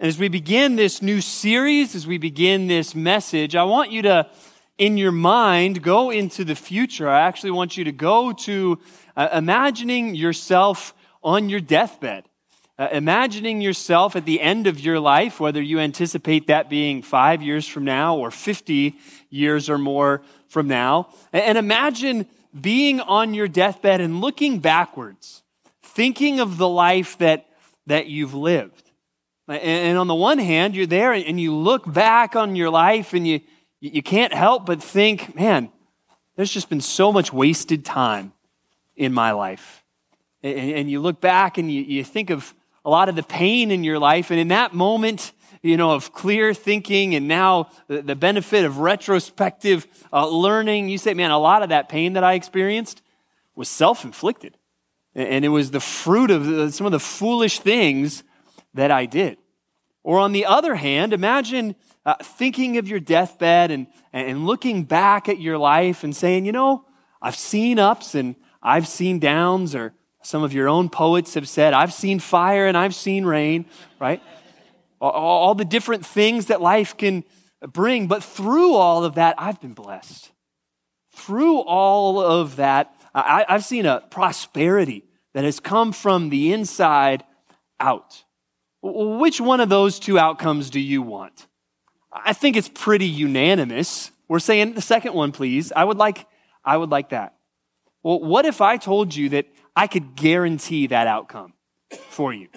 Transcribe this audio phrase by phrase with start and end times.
[0.00, 4.00] And as we begin this new series, as we begin this message, I want you
[4.00, 4.30] to,
[4.78, 7.06] in your mind, go into the future.
[7.06, 8.78] I actually want you to go to
[9.14, 12.24] uh, imagining yourself on your deathbed.
[12.78, 17.42] Uh, imagining yourself at the end of your life, whether you anticipate that being five
[17.42, 18.96] years from now or 50
[19.28, 21.10] years or more from now.
[21.30, 22.24] And, imagine
[22.58, 25.42] being on your deathbed and looking backwards,
[25.82, 27.50] thinking of the life that,
[27.86, 28.89] that you've lived.
[29.50, 33.26] And on the one hand, you're there and you look back on your life and
[33.26, 33.40] you,
[33.80, 35.70] you can't help but think, man,
[36.36, 38.32] there's just been so much wasted time
[38.94, 39.84] in my life.
[40.42, 42.54] And you look back and you, you think of
[42.84, 44.30] a lot of the pain in your life.
[44.30, 49.86] And in that moment, you know, of clear thinking and now the benefit of retrospective
[50.12, 53.02] uh, learning, you say, man, a lot of that pain that I experienced
[53.54, 54.56] was self inflicted.
[55.14, 58.22] And it was the fruit of some of the foolish things
[58.74, 59.36] that I did.
[60.02, 65.28] Or on the other hand, imagine uh, thinking of your deathbed and, and looking back
[65.28, 66.84] at your life and saying, you know,
[67.20, 71.74] I've seen ups and I've seen downs, or some of your own poets have said,
[71.74, 73.66] I've seen fire and I've seen rain,
[73.98, 74.22] right?
[75.00, 77.24] all, all the different things that life can
[77.66, 78.06] bring.
[78.06, 80.30] But through all of that, I've been blessed.
[81.12, 85.04] Through all of that, I, I've seen a prosperity
[85.34, 87.24] that has come from the inside
[87.78, 88.24] out.
[88.82, 91.46] Which one of those two outcomes do you want?
[92.12, 94.10] I think it's pretty unanimous.
[94.28, 95.72] We're saying the second one, please.
[95.72, 96.26] I would like,
[96.64, 97.34] I would like that.
[98.02, 101.52] Well, what if I told you that I could guarantee that outcome
[102.08, 102.48] for you?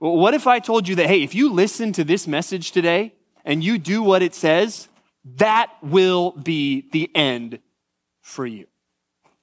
[0.00, 3.14] Well, what if I told you that, hey, if you listen to this message today
[3.44, 4.88] and you do what it says,
[5.36, 7.60] that will be the end
[8.22, 8.66] for you?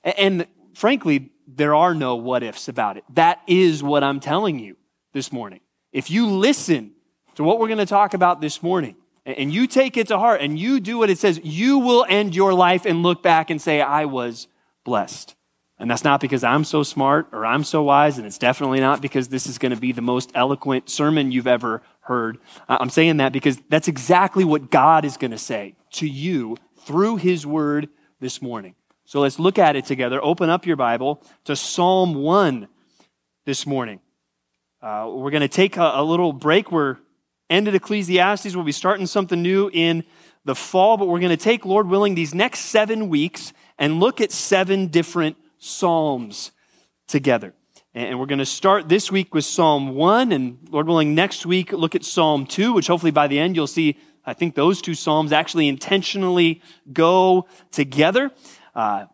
[0.03, 3.03] And frankly, there are no what ifs about it.
[3.13, 4.75] That is what I'm telling you
[5.13, 5.59] this morning.
[5.93, 6.91] If you listen
[7.35, 8.95] to what we're going to talk about this morning,
[9.25, 12.35] and you take it to heart and you do what it says, you will end
[12.35, 14.47] your life and look back and say, I was
[14.83, 15.35] blessed.
[15.79, 19.01] And that's not because I'm so smart or I'm so wise, and it's definitely not
[19.01, 22.37] because this is going to be the most eloquent sermon you've ever heard.
[22.67, 27.17] I'm saying that because that's exactly what God is going to say to you through
[27.17, 28.75] His Word this morning.
[29.05, 30.23] So let's look at it together.
[30.23, 32.67] Open up your Bible to Psalm 1
[33.45, 33.99] this morning.
[34.83, 36.69] Uh, we're going to take a, a little break.
[36.69, 36.97] We're
[37.49, 38.53] ended Ecclesiastes.
[38.53, 40.03] We'll be starting something new in
[40.43, 44.19] the fall, but we're going to take, Lord willing, these next seven weeks and look
[44.19, 46.51] at seven different Psalms
[47.07, 47.53] together.
[47.93, 51.71] And we're going to start this week with Psalm 1, and Lord willing, next week
[51.71, 54.95] look at Psalm 2, which hopefully by the end you'll see, I think those two
[54.95, 56.61] Psalms actually intentionally
[56.91, 58.31] go together.
[58.75, 59.05] Uh,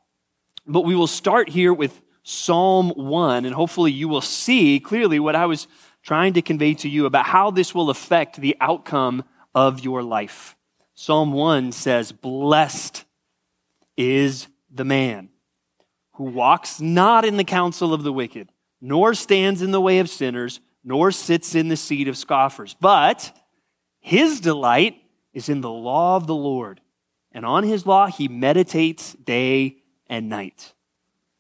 [0.66, 5.36] but we will start here with Psalm 1, and hopefully you will see clearly what
[5.36, 5.68] I was
[6.04, 9.24] trying to convey to you about how this will affect the outcome
[9.56, 10.56] of your life.
[10.94, 13.04] Psalm 1 says, Blessed
[13.98, 15.30] is the man
[16.14, 20.08] who walks not in the counsel of the wicked, nor stands in the way of
[20.08, 22.76] sinners, nor sits in the seat of scoffers.
[22.80, 23.36] But
[24.02, 25.02] his delight
[25.34, 26.80] is in the law of the Lord,
[27.32, 30.76] and on his law he meditates day and night.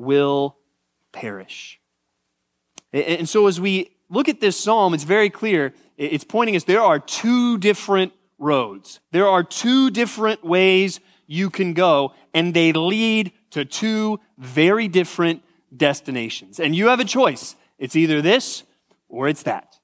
[0.00, 0.56] will
[1.12, 1.80] perish.
[2.92, 5.72] And so as we look at this psalm, it's very clear.
[5.96, 9.00] It's pointing us there are two different roads.
[9.12, 15.42] There are two different ways you can go, and they lead to two very different
[15.76, 16.58] destinations.
[16.58, 17.54] And you have a choice.
[17.78, 18.64] It's either this
[19.08, 19.78] or it's that.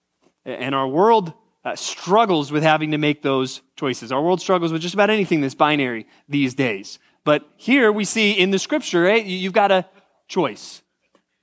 [0.44, 1.32] And our world
[1.64, 4.10] uh, struggles with having to make those choices.
[4.12, 6.98] Our world struggles with just about anything that's binary these days.
[7.24, 9.84] But here we see in the scripture, right, you've got a
[10.28, 10.82] choice.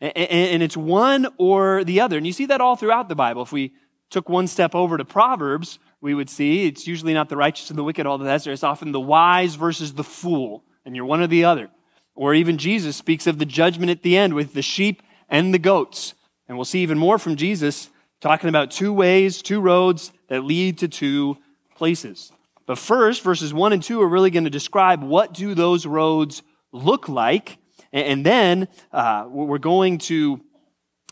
[0.01, 2.17] And it's one or the other.
[2.17, 3.41] And you see that all throughout the Bible.
[3.41, 3.73] If we
[4.09, 7.79] took one step over to Proverbs, we would see it's usually not the righteous and
[7.79, 8.47] the wicked, all that.
[8.47, 10.65] It's often the wise versus the fool.
[10.85, 11.69] And you're one or the other.
[12.15, 15.59] Or even Jesus speaks of the judgment at the end with the sheep and the
[15.59, 16.13] goats.
[16.47, 17.89] And we'll see even more from Jesus
[18.19, 21.37] talking about two ways, two roads that lead to two
[21.75, 22.31] places.
[22.65, 26.43] But first, verses 1 and 2 are really going to describe what do those roads
[26.71, 27.57] look like.
[27.93, 30.41] And then uh, we're going to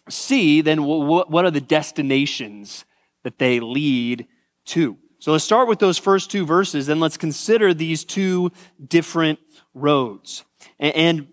[0.09, 2.85] see then what are the destinations
[3.23, 4.27] that they lead
[4.65, 4.97] to.
[5.19, 8.51] So let's start with those first two verses and let's consider these two
[8.85, 9.39] different
[9.75, 10.43] roads.
[10.79, 11.27] And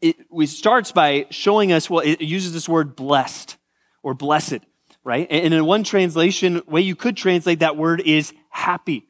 [0.00, 3.56] it, it starts by showing us, well, it uses this word blessed
[4.02, 4.58] or blessed,
[5.04, 5.28] right?
[5.30, 9.07] And in one translation, way you could translate that word is happy.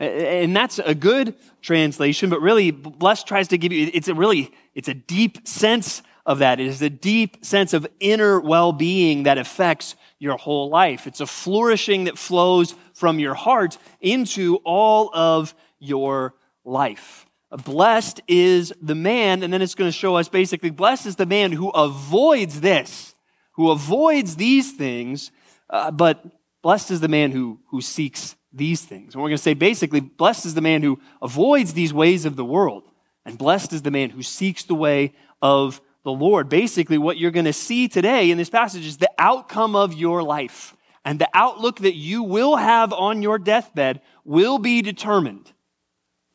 [0.00, 4.50] And that's a good translation, but really blessed tries to give you, it's a really,
[4.74, 6.58] it's a deep sense of that.
[6.58, 11.06] It is a deep sense of inner well-being that affects your whole life.
[11.06, 17.26] It's a flourishing that flows from your heart into all of your life.
[17.50, 21.26] Blessed is the man, and then it's going to show us basically, blessed is the
[21.26, 23.14] man who avoids this,
[23.52, 25.30] who avoids these things,
[25.68, 26.24] uh, but
[26.62, 29.14] blessed is the man who, who seeks these things.
[29.14, 32.36] And we're going to say basically, blessed is the man who avoids these ways of
[32.36, 32.84] the world,
[33.24, 36.48] and blessed is the man who seeks the way of the Lord.
[36.48, 40.22] Basically, what you're going to see today in this passage is the outcome of your
[40.22, 40.74] life.
[41.04, 45.52] And the outlook that you will have on your deathbed will be determined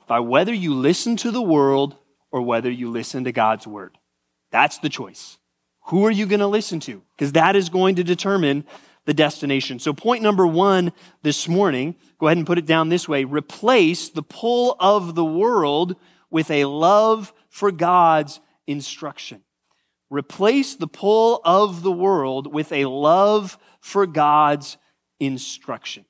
[0.07, 1.95] by whether you listen to the world
[2.31, 3.97] or whether you listen to God's word.
[4.51, 5.37] That's the choice.
[5.87, 7.01] Who are you going to listen to?
[7.15, 8.65] Because that is going to determine
[9.05, 9.79] the destination.
[9.79, 10.91] So, point number one
[11.21, 15.25] this morning, go ahead and put it down this way replace the pull of the
[15.25, 15.95] world
[16.29, 19.41] with a love for God's instruction.
[20.09, 24.77] Replace the pull of the world with a love for God's
[25.19, 26.05] instruction.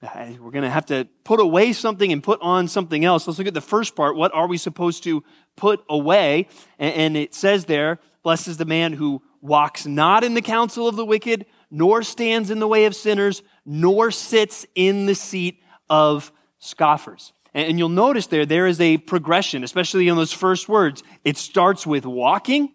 [0.00, 3.26] Uh, we're going to have to put away something and put on something else.
[3.26, 4.14] Let's look at the first part.
[4.14, 5.24] What are we supposed to
[5.56, 6.46] put away?
[6.78, 10.94] And it says there, blessed is the man who walks not in the counsel of
[10.94, 16.32] the wicked, nor stands in the way of sinners, nor sits in the seat of
[16.58, 17.32] scoffers.
[17.54, 21.02] And you'll notice there, there is a progression, especially in those first words.
[21.24, 22.72] It starts with walking,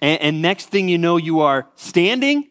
[0.00, 2.48] and, next thing you know, you are standing,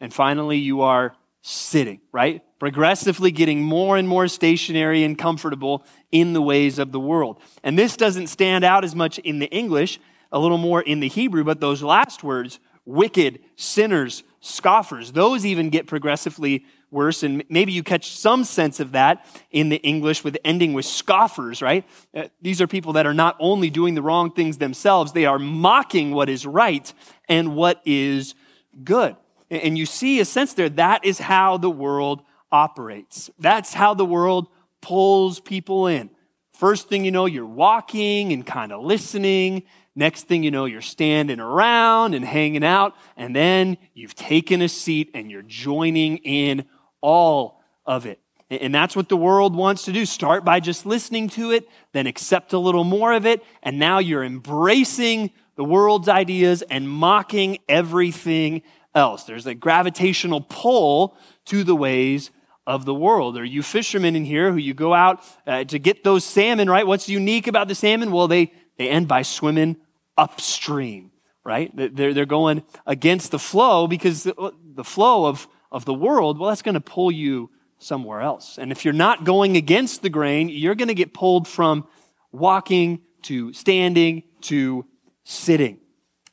[0.00, 2.42] and finally you are sitting, right?
[2.58, 7.40] Progressively getting more and more stationary and comfortable in the ways of the world.
[7.62, 10.00] And this doesn't stand out as much in the English,
[10.32, 15.12] a little more in the Hebrew, but those last words, wicked, sinners, scoffers.
[15.12, 17.22] Those even get progressively worse.
[17.22, 21.60] And maybe you catch some sense of that in the English with ending with scoffers,
[21.60, 21.86] right?
[22.14, 25.38] Uh, these are people that are not only doing the wrong things themselves, they are
[25.38, 26.92] mocking what is right
[27.28, 28.34] and what is
[28.82, 29.16] good.
[29.50, 33.30] And you see a sense there, that is how the world operates.
[33.38, 34.48] That's how the world
[34.80, 36.08] pulls people in.
[36.52, 39.64] First thing you know, you're walking and kind of listening
[39.98, 44.68] Next thing you know, you're standing around and hanging out, and then you've taken a
[44.68, 46.66] seat and you're joining in
[47.00, 48.20] all of it.
[48.48, 50.06] And that's what the world wants to do.
[50.06, 53.98] Start by just listening to it, then accept a little more of it, and now
[53.98, 58.62] you're embracing the world's ideas and mocking everything
[58.94, 59.24] else.
[59.24, 61.16] There's a gravitational pull
[61.46, 62.30] to the ways
[62.68, 63.36] of the world.
[63.36, 66.86] Are you fishermen in here who you go out uh, to get those salmon, right?
[66.86, 68.12] What's unique about the salmon?
[68.12, 69.76] Well, they, they end by swimming
[70.18, 71.10] upstream,
[71.44, 71.74] right?
[71.74, 76.50] They're, they're going against the flow because the, the flow of, of the world, well,
[76.50, 78.58] that's going to pull you somewhere else.
[78.58, 81.86] And if you're not going against the grain, you're going to get pulled from
[82.32, 84.84] walking to standing to
[85.24, 85.78] sitting.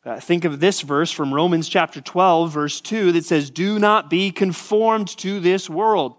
[0.04, 4.10] Uh, think of this verse from Romans chapter 12, verse 2, that says, Do not
[4.10, 6.16] be conformed to this world,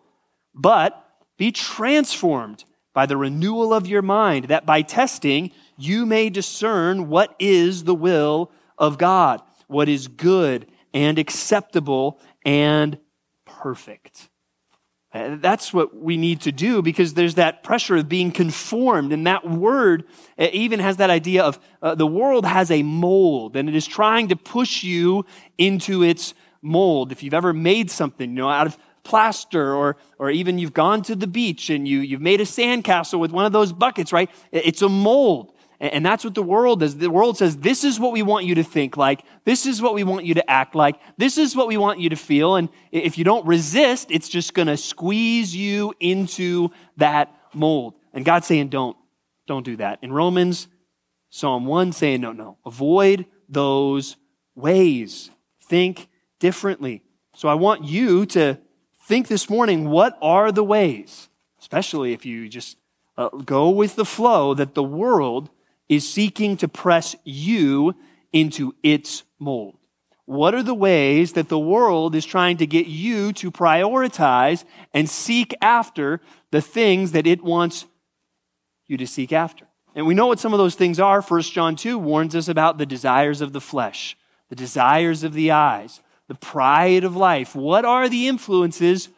[0.54, 1.04] but
[1.36, 2.64] be transformed
[2.96, 7.94] by the renewal of your mind, that by testing you may discern what is the
[7.94, 12.96] will of God, what is good and acceptable and
[13.44, 14.30] perfect.
[15.12, 19.12] Uh, that's what we need to do because there's that pressure of being conformed.
[19.12, 20.04] And that word
[20.38, 23.86] uh, even has that idea of uh, the world has a mold and it is
[23.86, 25.26] trying to push you
[25.58, 27.12] into its mold.
[27.12, 31.00] If you've ever made something, you know, out of plaster or, or even you've gone
[31.02, 34.28] to the beach and you, you've made a sandcastle with one of those buckets, right?
[34.50, 35.52] It's a mold.
[35.78, 36.96] And that's what the world does.
[36.96, 39.22] The world says, this is what we want you to think like.
[39.44, 40.96] This is what we want you to act like.
[41.18, 42.56] This is what we want you to feel.
[42.56, 47.94] And if you don't resist, it's just going to squeeze you into that mold.
[48.14, 48.96] And God's saying, don't,
[49.46, 49.98] don't do that.
[50.02, 50.66] In Romans,
[51.28, 54.16] Psalm 1 saying, no, no, avoid those
[54.54, 55.30] ways.
[55.62, 56.08] Think
[56.38, 57.02] differently.
[57.34, 58.58] So I want you to
[59.06, 61.28] think this morning, what are the ways,
[61.60, 62.76] especially if you just
[63.16, 65.48] uh, go with the flow that the world
[65.88, 67.94] is seeking to press you
[68.32, 69.78] into its mold?
[70.24, 75.08] What are the ways that the world is trying to get you to prioritize and
[75.08, 76.20] seek after
[76.50, 77.86] the things that it wants
[78.88, 79.68] you to seek after?
[79.94, 81.22] And we know what some of those things are.
[81.22, 84.16] 1 John 2 warns us about the desires of the flesh,
[84.48, 87.54] the desires of the eyes, the pride of life.
[87.54, 89.08] What are the influences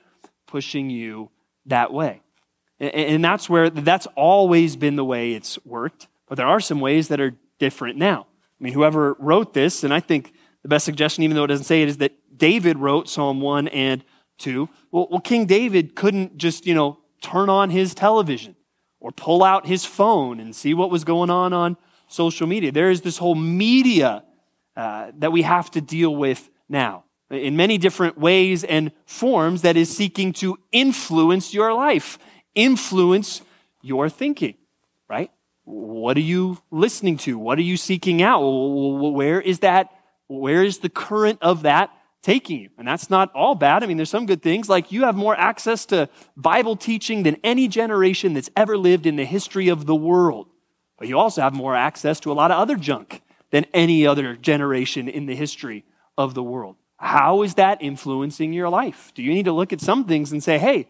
[0.47, 1.31] pushing you
[1.67, 2.23] that way?
[2.81, 6.07] And that's where that's always been the way it's worked.
[6.29, 8.27] But there are some ways that are different now.
[8.61, 11.65] I mean, whoever wrote this, and I think the best suggestion, even though it doesn't
[11.65, 14.05] say it, is that David wrote Psalm 1 and
[14.38, 14.69] 2.
[14.91, 18.55] Well, well King David couldn't just, you know, turn on his television
[19.00, 21.77] or pull out his phone and see what was going on on
[22.09, 22.73] social media.
[22.73, 24.25] There is this whole media
[24.77, 29.77] uh, that we have to deal with now in many different ways and forms that
[29.77, 32.19] is seeking to influence your life,
[32.55, 33.43] influence
[33.83, 34.55] your thinking,
[35.09, 35.31] right?
[35.65, 37.39] What are you listening to?
[37.39, 38.41] What are you seeking out?
[38.41, 39.91] Where is that?
[40.27, 41.91] Where is the current of that
[42.23, 42.71] taking you?
[42.79, 43.83] And that's not all bad.
[43.83, 47.37] I mean, there's some good things, like you have more access to Bible teaching than
[47.45, 50.49] any generation that's ever lived in the history of the world.
[50.99, 54.37] But you also have more access to a lot of other junk than any other
[54.37, 55.85] generation in the history
[56.19, 56.77] of the world.
[56.99, 59.13] How is that influencing your life?
[59.15, 60.89] Do you need to look at some things and say, hey,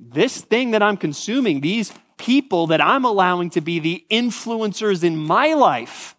[0.00, 5.16] this thing that I'm consuming, these people that I'm allowing to be the influencers in
[5.18, 6.16] my life,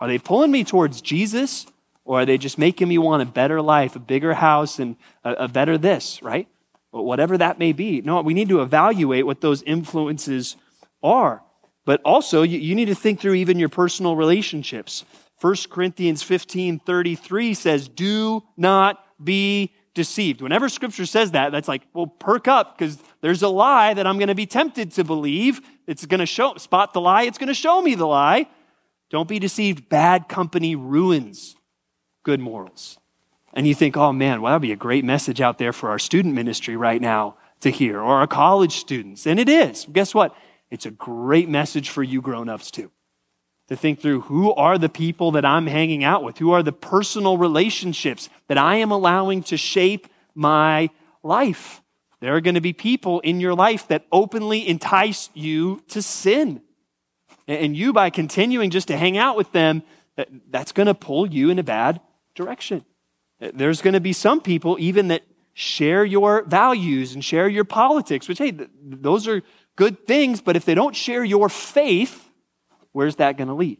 [0.00, 1.66] are they pulling me towards Jesus
[2.04, 5.32] or are they just making me want a better life, a bigger house, and a,
[5.32, 6.48] a better this, right?
[6.90, 8.00] But whatever that may be.
[8.00, 10.56] No, we need to evaluate what those influences
[11.02, 11.42] are.
[11.84, 15.04] But also, you, you need to think through even your personal relationships.
[15.40, 20.40] 1 Corinthians 15 33 says, Do not be deceived.
[20.42, 24.18] Whenever scripture says that, that's like, well, perk up because there's a lie that I'm
[24.18, 25.60] going to be tempted to believe.
[25.86, 28.48] It's going to show, spot the lie, it's going to show me the lie.
[29.10, 29.88] Don't be deceived.
[29.88, 31.56] Bad company ruins
[32.22, 32.98] good morals.
[33.54, 35.98] And you think, oh man, well, that'd be a great message out there for our
[35.98, 39.26] student ministry right now to hear, or our college students.
[39.26, 39.86] And it is.
[39.90, 40.36] Guess what?
[40.70, 42.90] It's a great message for you grown ups too.
[43.68, 46.38] To think through who are the people that I'm hanging out with?
[46.38, 50.88] Who are the personal relationships that I am allowing to shape my
[51.22, 51.82] life?
[52.20, 56.62] There are going to be people in your life that openly entice you to sin.
[57.46, 59.82] And you, by continuing just to hang out with them,
[60.50, 62.00] that's going to pull you in a bad
[62.34, 62.84] direction.
[63.38, 65.22] There's going to be some people even that
[65.52, 69.42] share your values and share your politics, which, hey, those are
[69.76, 72.27] good things, but if they don't share your faith,
[72.92, 73.78] where's that going to lead?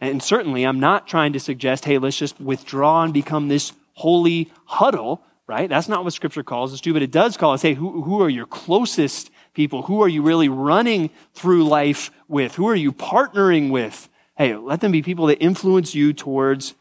[0.00, 4.50] And certainly, I'm not trying to suggest, hey, let's just withdraw and become this holy
[4.64, 5.68] huddle, right?
[5.68, 8.20] That's not what Scripture calls us to, but it does call us, hey, who, who
[8.22, 9.82] are your closest people?
[9.82, 12.54] Who are you really running through life with?
[12.56, 14.08] Who are you partnering with?
[14.36, 16.74] Hey, let them be people that influence you towards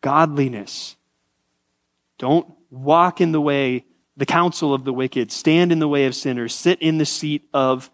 [0.00, 0.96] godliness.
[2.18, 3.84] Don't walk in the way,
[4.16, 7.48] the counsel of the wicked, stand in the way of sinners, sit in the seat
[7.54, 7.90] of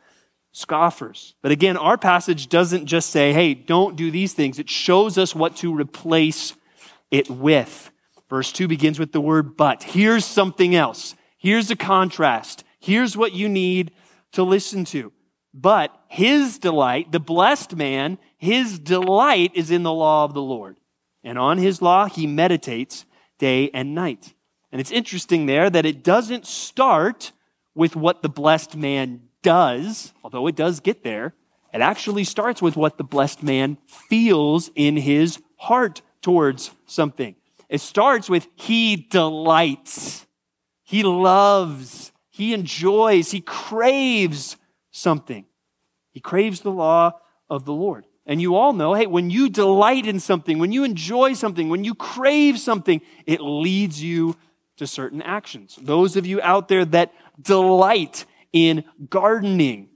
[0.55, 1.35] scoffers.
[1.43, 4.61] But again, our passage doesn't just say, hey, don't do these things.
[4.61, 6.55] It shows us what to replace
[7.11, 7.91] it with.
[8.31, 9.83] Verse 2 begins with the word but.
[9.83, 11.17] Here's something else.
[11.37, 12.63] Here's a contrast.
[12.79, 13.91] Here's what you need
[14.33, 15.13] to listen to.
[15.53, 20.77] But his delight, the blessed man, his delight is in the law of the Lord
[21.25, 23.07] and on his law he meditates
[23.39, 24.35] day and night.
[24.71, 27.33] And it's interesting there that it doesn't start
[27.75, 31.35] with what the blessed man does, although it does get there.
[31.73, 37.37] It actually starts with what the blessed man feels in his heart towards something.
[37.69, 40.27] It starts with he delights,
[40.83, 44.57] he loves, he enjoys, he craves
[44.91, 45.45] something.
[46.11, 47.13] He craves the law
[47.51, 48.07] of the Lord.
[48.27, 51.85] And you all know, hey, when you delight in something, when you enjoy something, when
[51.85, 54.37] you crave something, it leads you
[54.77, 55.79] to certain actions.
[55.81, 59.89] Those of you out there that delight in gardening,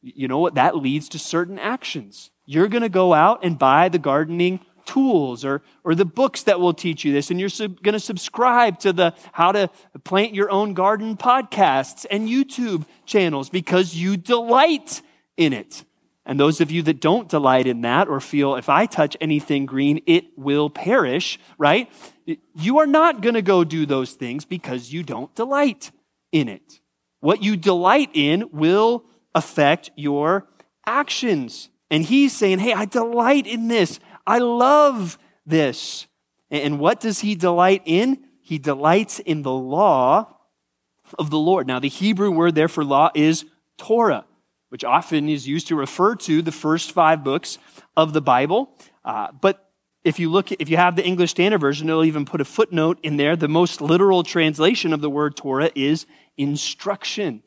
[0.00, 0.54] you know what?
[0.54, 2.30] That leads to certain actions.
[2.46, 6.58] You're going to go out and buy the gardening tools or, or the books that
[6.58, 7.30] will teach you this.
[7.30, 9.68] And you're sub- going to subscribe to the how to
[10.04, 15.02] plant your own garden podcasts and YouTube channels because you delight
[15.36, 15.84] in it.
[16.24, 19.66] And those of you that don't delight in that or feel if I touch anything
[19.66, 21.90] green, it will perish, right?
[22.54, 25.90] You are not going to go do those things because you don't delight
[26.32, 26.80] in it.
[27.26, 29.04] What you delight in will
[29.34, 30.46] affect your
[30.86, 31.70] actions.
[31.90, 33.98] And he's saying, Hey, I delight in this.
[34.24, 36.06] I love this.
[36.52, 38.22] And what does he delight in?
[38.40, 40.36] He delights in the law
[41.18, 41.66] of the Lord.
[41.66, 43.44] Now, the Hebrew word there for law is
[43.76, 44.24] Torah
[44.68, 47.58] which often is used to refer to the first five books
[47.96, 48.70] of the Bible.
[49.04, 49.65] Uh, but
[50.06, 53.00] if you look, if you have the English Standard Version, it'll even put a footnote
[53.02, 53.34] in there.
[53.34, 57.42] The most literal translation of the word Torah is instruction.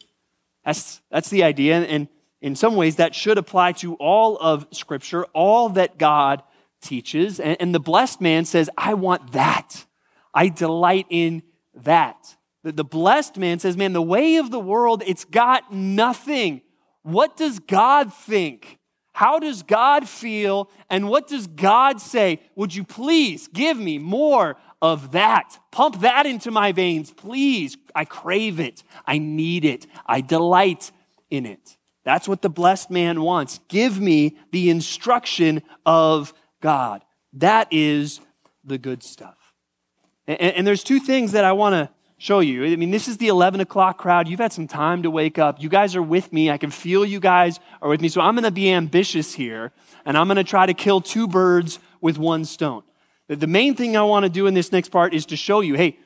[0.66, 1.80] That's, that's the idea.
[1.86, 2.10] And
[2.42, 6.44] in some ways, that should apply to all of Scripture, all that God
[6.82, 7.40] teaches.
[7.40, 9.86] And, and the blessed man says, I want that.
[10.34, 12.36] I delight in that.
[12.64, 16.62] The, the blessed man says, Man, the way of the world, it's got nothing.
[17.04, 18.79] What does God think?
[19.20, 20.70] How does God feel?
[20.90, 22.40] And what does God say?
[22.56, 25.60] Would you please give me more of that?
[25.72, 27.76] Pump that into my veins, please.
[27.94, 28.82] I crave it.
[29.06, 29.88] I need it.
[30.06, 30.94] I delight
[31.30, 31.76] in it.
[32.06, 33.60] That's what the blessed man wants.
[33.68, 37.04] Give me the instruction of God.
[37.34, 38.22] That is
[38.64, 39.36] the good stuff.
[40.28, 42.66] And, and there's two things that I want to show you.
[42.66, 44.28] I mean, this is the 11 o'clock crowd.
[44.28, 45.64] You've had some time to wake up.
[45.64, 46.52] You guys are with me.
[46.52, 48.10] I can feel you guys are with me.
[48.10, 49.72] So I'm going to be ambitious here,
[50.06, 52.84] and I'm going to try to kill two birds with one stone.
[53.30, 55.76] The main thing I want to do in this next part is to show you
[55.76, 55.98] hey,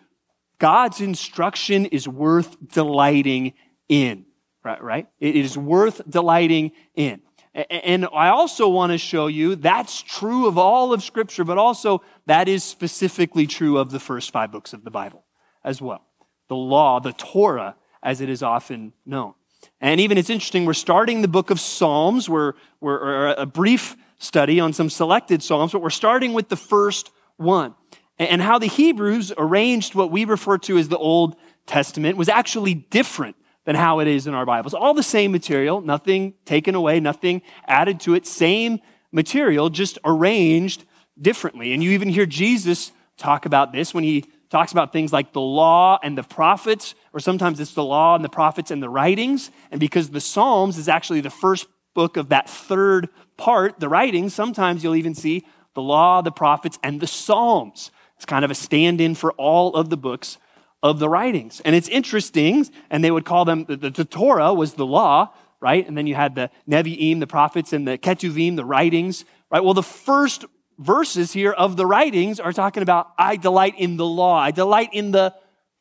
[0.59, 3.53] God's instruction is worth delighting
[3.89, 4.25] in,
[4.63, 4.81] right?
[4.81, 5.07] right?
[5.19, 7.21] It is worth delighting in.
[7.55, 12.01] And I also want to show you that's true of all of Scripture, but also
[12.25, 15.23] that is specifically true of the first five books of the Bible
[15.63, 16.03] as well.
[16.49, 19.33] The law, the Torah, as it is often known.
[19.79, 22.29] And even it's interesting, we're starting the book of Psalms.
[22.29, 27.11] We're, we're a brief study on some selected Psalms, but we're starting with the first
[27.37, 27.75] one.
[28.19, 32.73] And how the Hebrews arranged what we refer to as the Old Testament was actually
[32.73, 34.73] different than how it is in our Bibles.
[34.73, 38.79] All the same material, nothing taken away, nothing added to it, same
[39.11, 40.83] material, just arranged
[41.19, 41.73] differently.
[41.73, 45.41] And you even hear Jesus talk about this when he talks about things like the
[45.41, 49.49] law and the prophets, or sometimes it's the law and the prophets and the writings.
[49.71, 54.35] And because the Psalms is actually the first book of that third part, the writings,
[54.35, 55.43] sometimes you'll even see
[55.73, 57.89] the law, the prophets, and the Psalms.
[58.15, 60.37] It's kind of a stand in for all of the books
[60.83, 61.59] of the writings.
[61.65, 65.87] And it's interesting, and they would call them, the, the, Torah was the law, right?
[65.87, 69.63] And then you had the Nevi'im, the prophets, and the Ketuvim, the writings, right?
[69.63, 70.45] Well, the first
[70.83, 74.89] verses here of the writings are talking about, I delight in the law, I delight
[74.93, 75.33] in the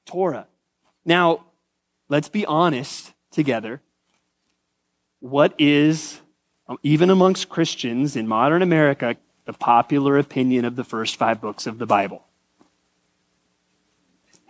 [0.07, 0.47] Torah.
[1.05, 1.45] Now,
[2.09, 3.81] let's be honest together.
[5.21, 6.21] What is,
[6.69, 11.67] um, even amongst Christians in modern America, the popular opinion of the first five books
[11.67, 12.25] of the Bible?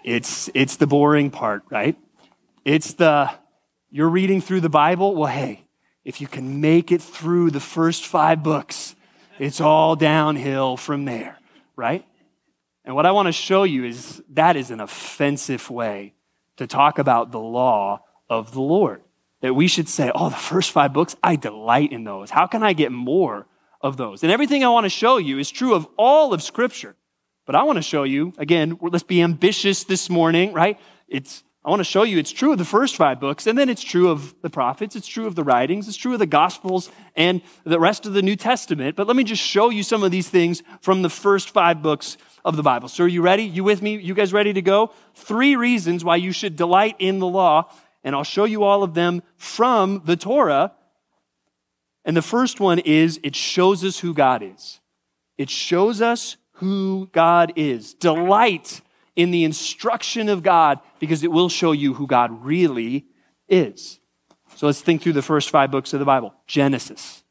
[0.05, 1.96] It's, it's the boring part, right?
[2.64, 3.31] It's the,
[3.90, 5.14] you're reading through the Bible.
[5.14, 5.64] Well, hey,
[6.05, 8.96] if you can make it through the first five books,
[9.38, 11.38] it's all downhill from there,
[11.77, 12.05] right?
[12.85, 16.14] And what I want to show you is that is an offensive way
[16.57, 19.03] to talk about the law of the Lord.
[19.40, 22.31] That we should say, oh, the first five books, I delight in those.
[22.31, 23.47] How can I get more
[23.81, 24.23] of those?
[24.23, 26.95] And everything I want to show you is true of all of Scripture.
[27.45, 30.79] But I want to show you, again, let's be ambitious this morning, right?
[31.09, 33.68] It's, I want to show you it's true of the first five books, and then
[33.68, 36.90] it's true of the prophets, it's true of the writings, it's true of the Gospels,
[37.14, 38.96] and the rest of the New Testament.
[38.96, 42.16] But let me just show you some of these things from the first five books
[42.44, 42.88] of the Bible.
[42.88, 43.44] So are you ready?
[43.44, 43.96] You with me?
[43.96, 44.92] You guys ready to go?
[45.14, 47.70] Three reasons why you should delight in the law,
[48.03, 50.72] and I'll show you all of them from the Torah.
[52.05, 54.81] And the first one is it shows us who God is.
[55.38, 57.94] It shows us who God is.
[57.94, 58.81] Delight
[59.16, 63.07] in the instruction of God because it will show you who God really
[63.48, 64.01] is.
[64.57, 66.35] So let's think through the first five books of the Bible.
[66.46, 67.22] Genesis.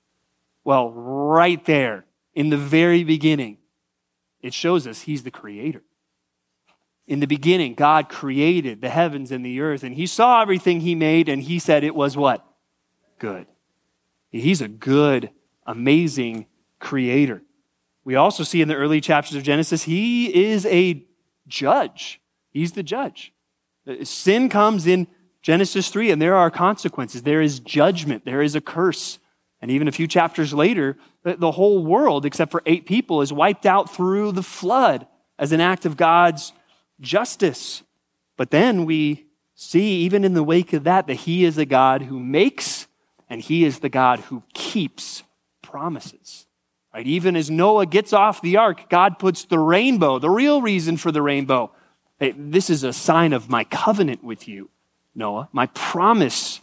[0.63, 3.57] Well, right there in the very beginning,
[4.41, 5.83] it shows us He's the creator.
[7.07, 10.95] In the beginning, God created the heavens and the earth, and He saw everything He
[10.95, 12.45] made, and He said it was what?
[13.19, 13.47] Good.
[14.31, 15.31] He's a good,
[15.65, 16.47] amazing
[16.79, 17.43] creator.
[18.03, 21.05] We also see in the early chapters of Genesis, he is a
[21.47, 22.21] judge.
[22.51, 23.33] He's the judge.
[24.03, 25.07] Sin comes in
[25.41, 27.23] Genesis 3, and there are consequences.
[27.23, 29.19] There is judgment, there is a curse.
[29.61, 33.65] And even a few chapters later, the whole world, except for eight people, is wiped
[33.65, 36.51] out through the flood as an act of God's
[36.99, 37.83] justice.
[38.37, 42.03] But then we see, even in the wake of that, that He is a God
[42.03, 42.87] who makes
[43.29, 45.23] and He is the God who keeps
[45.61, 46.47] promises.
[46.93, 47.07] Right?
[47.07, 51.11] Even as Noah gets off the ark, God puts the rainbow, the real reason for
[51.11, 51.71] the rainbow.
[52.19, 54.69] Hey, this is a sign of my covenant with you,
[55.15, 56.59] Noah, my promise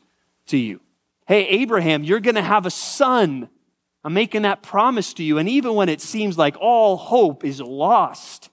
[0.47, 0.81] to you.
[1.27, 3.49] Hey, Abraham, you're going to have a son.
[4.05, 5.39] I'm making that promise to you.
[5.39, 8.51] And even when it seems like all hope is lost,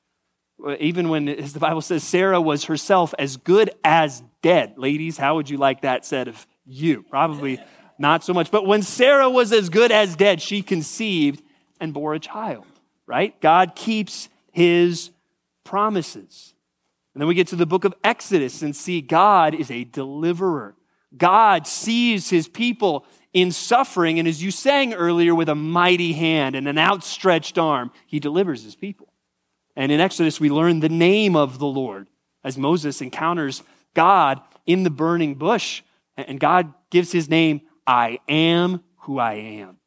[0.65, 4.77] uh, even when, as the Bible says, Sarah was herself as good as dead.
[4.77, 7.03] Ladies, how would you like that said of you?
[7.03, 7.61] Probably
[7.99, 8.49] not so much.
[8.51, 11.43] But when Sarah was as good as dead, she conceived
[11.79, 12.65] and bore a child,
[13.05, 13.39] right?
[13.41, 15.11] God keeps his
[15.63, 16.53] promises.
[17.13, 20.75] And then we get to the book of Exodus and see God is a deliverer.
[21.17, 26.55] God sees his people in suffering, and as you sang earlier, with a mighty hand
[26.55, 29.11] and an outstretched arm, he delivers his people.
[29.75, 32.07] And in Exodus, we learn the name of the Lord
[32.45, 33.61] as Moses encounters
[33.93, 35.81] God in the burning bush.
[36.15, 39.77] And God gives his name, I am who I am.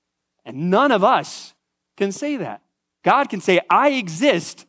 [0.45, 1.55] And none of us
[1.99, 2.63] can say that.
[3.05, 4.65] God can say, I exist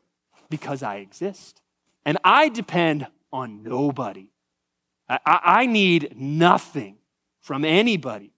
[0.49, 1.61] because I exist.
[2.05, 4.27] And I depend on nobody.
[5.07, 6.97] I, I, need nothing
[7.41, 8.31] from anybody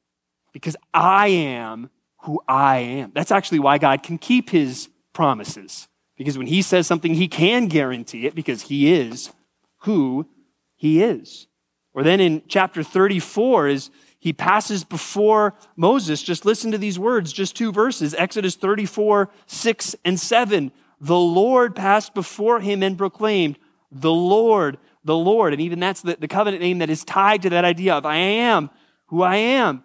[0.54, 3.12] because I am who I am.
[3.14, 5.88] That's actually why God can keep his promises.
[6.18, 9.32] Because when he says something, he can guarantee it because he is
[9.80, 10.28] who
[10.76, 11.48] he is.
[11.94, 17.34] Or then in chapter 34, as he passes before Moses, just listen to these words,
[17.34, 20.72] just two verses Exodus 34, 6 and 7.
[21.00, 23.58] The Lord passed before him and proclaimed,
[23.92, 25.54] The Lord, the Lord.
[25.54, 28.18] And even that's the, the covenant name that is tied to that idea of I
[28.18, 28.70] am
[29.08, 29.84] who I am.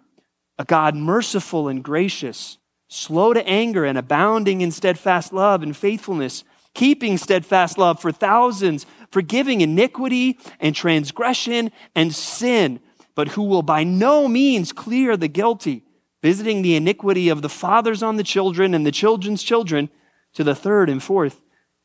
[0.59, 6.43] A God merciful and gracious, slow to anger and abounding in steadfast love and faithfulness,
[6.75, 12.79] keeping steadfast love for thousands, forgiving iniquity and transgression and sin,
[13.17, 15.81] but who will by no means clear the guilty,
[16.21, 19.89] visiting the iniquity of the fathers on the children and the children's children
[20.33, 21.41] to the third and fourth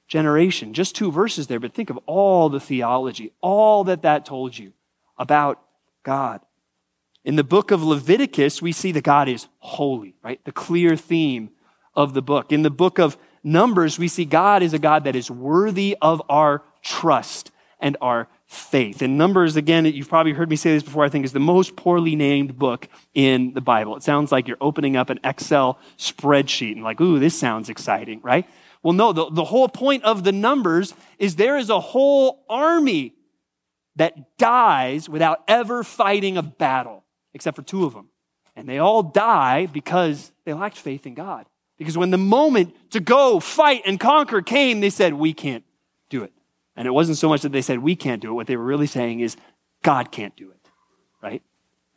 [0.06, 0.74] generation.
[0.74, 4.74] Just two verses there, but think of all the theology, all that that told you
[5.16, 5.58] about
[6.02, 6.42] God.
[7.24, 10.44] In the book of Leviticus, we see that God is holy, right?
[10.44, 11.48] The clear theme
[11.94, 12.52] of the book.
[12.52, 16.20] In the book of Numbers, we see God is a God that is worthy of
[16.28, 19.00] our trust and our faith.
[19.02, 21.74] And Numbers, again, you've probably heard me say this before, I think is the most
[21.74, 23.96] poorly named book in the Bible.
[23.96, 28.20] It sounds like you're opening up an Excel spreadsheet and like, ooh, this sounds exciting,
[28.22, 28.46] right?
[28.82, 33.14] Well, no, the, the whole point of the Numbers is there is a whole army
[33.96, 38.08] that dies without ever fighting a battle, except for two of them.
[38.54, 41.46] And they all die because they lacked faith in God.
[41.78, 45.64] Because when the moment to go fight and conquer came, they said, We can't.
[46.76, 48.34] And it wasn't so much that they said, We can't do it.
[48.34, 49.36] What they were really saying is,
[49.82, 50.60] God can't do it,
[51.22, 51.42] right?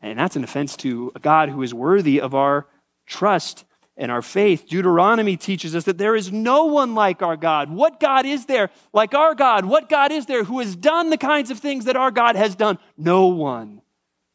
[0.02, 2.68] And that's an offense to a God who is worthy of our
[3.06, 3.66] trust
[3.98, 4.68] and our faith.
[4.68, 7.70] Deuteronomy teaches us that there is no one like our God.
[7.70, 9.66] What God is there like our God?
[9.66, 12.56] What God is there who has done the kinds of things that our God has
[12.56, 12.78] done?
[12.98, 13.82] No one.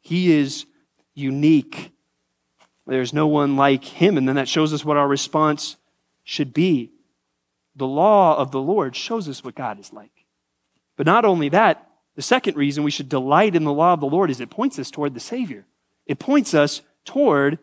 [0.00, 0.66] He is
[1.14, 1.92] unique.
[2.87, 4.16] There's no one like him.
[4.16, 5.76] And then that shows us what our response
[6.24, 6.90] should be.
[7.76, 10.19] The law of the Lord shows us what God is like.
[11.00, 14.06] But not only that, the second reason we should delight in the law of the
[14.06, 15.64] Lord is it points us toward the Savior.
[16.04, 17.58] It points us toward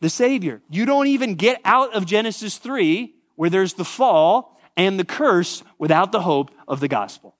[0.00, 0.62] the Savior.
[0.70, 5.62] You don't even get out of Genesis 3, where there's the fall and the curse,
[5.78, 7.36] without the hope of the gospel.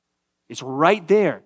[0.51, 1.41] It's right there.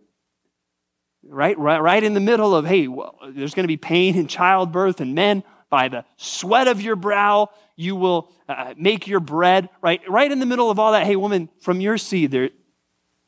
[1.22, 4.26] Right, right, right in the middle of, hey, well, there's going to be pain in
[4.26, 9.68] childbirth, and men by the sweat of your brow, you will uh, make your bread,
[9.80, 10.00] right?
[10.10, 12.50] Right in the middle of all that, hey, woman, from your seed, there,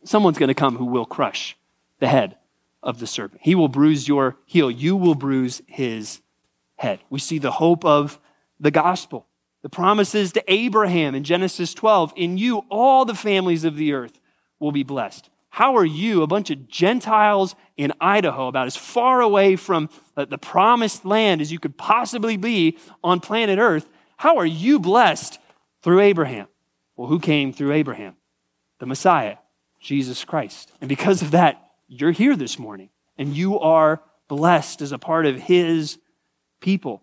[0.04, 1.56] someone's going to come who will crush
[1.98, 2.36] the head
[2.82, 3.42] of the serpent.
[3.44, 4.70] He will bruise your heel.
[4.70, 6.20] You will bruise his
[6.76, 7.00] head.
[7.10, 8.20] We see the hope of
[8.60, 9.26] the gospel.
[9.62, 14.20] The promises to Abraham in Genesis 12 in you, all the families of the earth
[14.60, 15.28] will be blessed.
[15.50, 20.38] How are you, a bunch of Gentiles in Idaho, about as far away from the
[20.38, 23.88] promised land as you could possibly be on planet Earth?
[24.18, 25.40] How are you blessed
[25.82, 26.46] through Abraham?
[26.96, 28.14] Well, who came through Abraham?
[28.78, 29.38] The Messiah,
[29.80, 30.72] Jesus Christ.
[30.80, 35.26] And because of that, you're here this morning and you are blessed as a part
[35.26, 35.98] of his
[36.60, 37.02] people.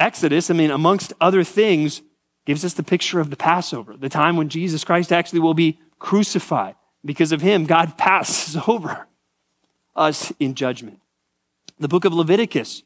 [0.00, 2.02] Exodus, I mean, amongst other things,
[2.46, 5.78] gives us the picture of the Passover, the time when Jesus Christ actually will be
[5.98, 6.76] crucified.
[7.04, 9.06] Because of him, God passes over
[9.94, 11.00] us in judgment.
[11.78, 12.82] The book of Leviticus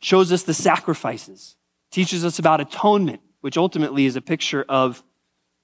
[0.00, 1.56] shows us the sacrifices,
[1.90, 5.02] teaches us about atonement, which ultimately is a picture of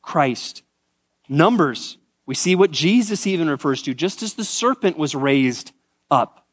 [0.02, 0.62] Christ.
[1.28, 1.96] Numbers,
[2.32, 3.92] we see what Jesus even refers to.
[3.92, 5.72] Just as the serpent was raised
[6.10, 6.46] up,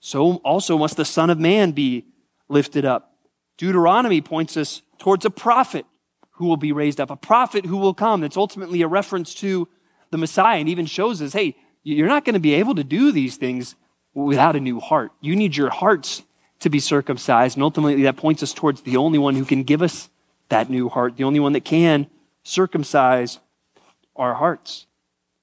[0.00, 2.06] so also must the Son of Man be
[2.48, 3.12] lifted up.
[3.58, 5.84] Deuteronomy points us towards a prophet
[6.30, 8.22] who will be raised up, a prophet who will come.
[8.22, 9.68] That's ultimately a reference to
[10.10, 13.12] the Messiah and even shows us hey, you're not going to be able to do
[13.12, 13.74] these things
[14.14, 15.12] without a new heart.
[15.20, 16.22] You need your hearts
[16.60, 17.58] to be circumcised.
[17.58, 20.08] And ultimately, that points us towards the only one who can give us
[20.48, 22.06] that new heart, the only one that can
[22.42, 23.38] circumcise
[24.16, 24.85] our hearts.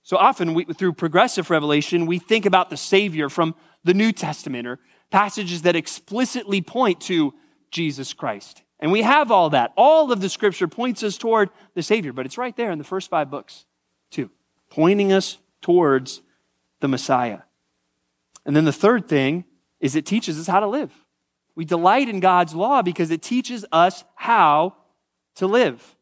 [0.04, 4.68] So often, we, through progressive revelation, we think about the Savior from the New Testament
[4.68, 7.34] or passages that explicitly point to
[7.72, 8.64] Jesus Christ.
[8.80, 9.72] And we have all that.
[9.78, 12.84] All of the scripture points us toward the Savior, but it's right there in the
[12.84, 13.66] first five books
[14.12, 14.30] too,
[14.70, 16.22] pointing us towards
[16.82, 17.40] the Messiah.
[18.46, 19.46] And then the third thing
[19.80, 20.92] is it teaches us how to live.
[21.56, 24.76] We delight in God's law because it teaches us how
[25.36, 25.96] to live.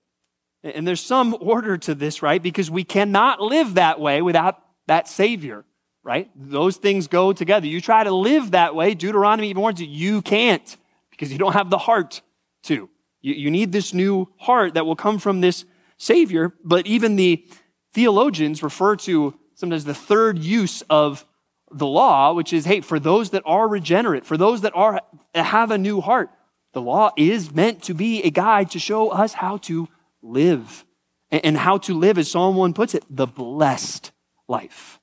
[0.63, 2.41] And there's some order to this, right?
[2.41, 5.65] Because we cannot live that way without that Savior,
[6.03, 6.29] right?
[6.35, 7.65] Those things go together.
[7.65, 10.77] You try to live that way, Deuteronomy even warns you, you can't
[11.09, 12.21] because you don't have the heart
[12.63, 12.89] to.
[13.21, 15.65] You, you need this new heart that will come from this
[15.97, 16.53] Savior.
[16.63, 17.45] But even the
[17.93, 21.25] theologians refer to sometimes the third use of
[21.71, 25.01] the law, which is, hey, for those that are regenerate, for those that are
[25.33, 26.29] have a new heart,
[26.73, 29.87] the law is meant to be a guide to show us how to
[30.21, 30.85] live.
[31.31, 34.11] And how to live, as Psalm 1 puts it, the blessed
[34.47, 34.99] life.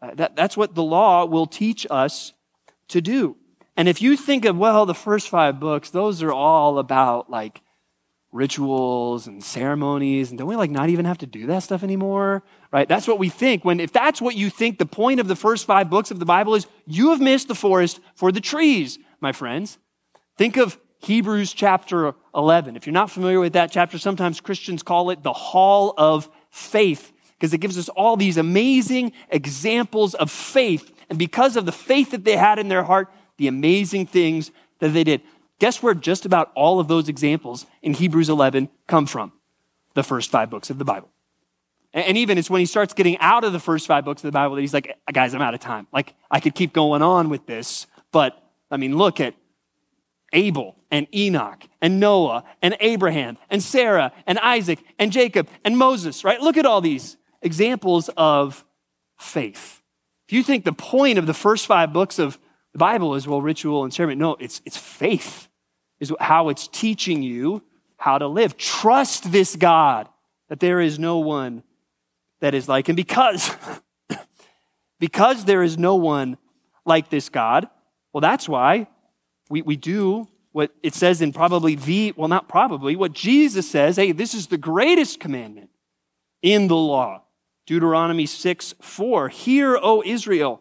[0.00, 2.32] Uh, that, that's what the law will teach us
[2.88, 3.36] to do.
[3.76, 7.60] And if you think of, well, the first five books, those are all about like
[8.32, 12.42] rituals and ceremonies, and don't we like not even have to do that stuff anymore?
[12.72, 12.88] Right?
[12.88, 13.64] That's what we think.
[13.64, 16.24] When if that's what you think the point of the first five books of the
[16.24, 19.78] Bible is, you have missed the forest for the trees, my friends.
[20.36, 22.76] Think of Hebrews chapter 11.
[22.76, 27.12] If you're not familiar with that chapter, sometimes Christians call it the hall of faith
[27.38, 30.92] because it gives us all these amazing examples of faith.
[31.08, 34.90] And because of the faith that they had in their heart, the amazing things that
[34.90, 35.22] they did.
[35.58, 39.32] Guess where just about all of those examples in Hebrews 11 come from?
[39.94, 41.08] The first five books of the Bible.
[41.92, 44.32] And even it's when he starts getting out of the first five books of the
[44.32, 45.86] Bible that he's like, guys, I'm out of time.
[45.92, 49.34] Like, I could keep going on with this, but I mean, look at
[50.32, 56.24] Abel and Enoch and Noah and Abraham and Sarah and Isaac and Jacob and Moses,
[56.24, 56.40] right?
[56.40, 58.64] Look at all these examples of
[59.18, 59.82] faith.
[60.26, 62.38] If you think the point of the first five books of
[62.72, 65.48] the Bible is, well, ritual and ceremony, no, it's, it's faith,
[66.00, 67.62] is how it's teaching you
[67.96, 68.56] how to live.
[68.56, 70.08] Trust this God
[70.48, 71.62] that there is no one
[72.40, 73.50] that is like him because
[75.00, 76.36] because there is no one
[76.84, 77.68] like this God,
[78.12, 78.86] well, that's why
[79.48, 83.96] we, we do what it says in probably the, well, not probably, what Jesus says,
[83.96, 85.70] hey, this is the greatest commandment
[86.42, 87.22] in the law.
[87.66, 89.28] Deuteronomy 6 4.
[89.28, 90.60] Hear, O Israel,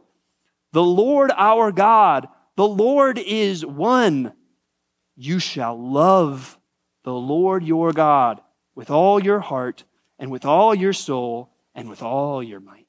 [0.73, 4.34] the Lord our God, the Lord is one.
[5.15, 6.60] You shall love
[7.04, 8.41] the Lord your God
[8.76, 9.86] with all your heart
[10.19, 12.86] and with all your soul and with all your might.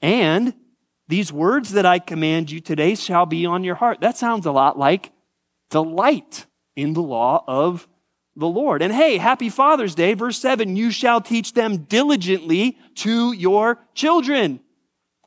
[0.00, 0.54] And
[1.08, 4.00] these words that I command you today shall be on your heart.
[4.00, 5.12] That sounds a lot like
[5.70, 7.86] delight in the law of
[8.34, 8.82] the Lord.
[8.82, 10.14] And hey, happy Father's Day.
[10.14, 14.60] Verse 7 You shall teach them diligently to your children,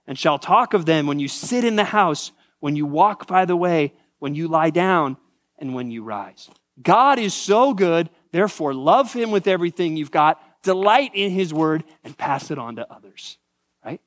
[0.06, 3.46] and shall talk of them when you sit in the house, when you walk by
[3.46, 5.18] the way, when you lie down,
[5.58, 6.50] and when you rise.
[6.82, 11.84] God is so good, therefore, love him with everything you've got, delight in his word,
[12.04, 13.38] and pass it on to others.
[13.84, 14.02] Right?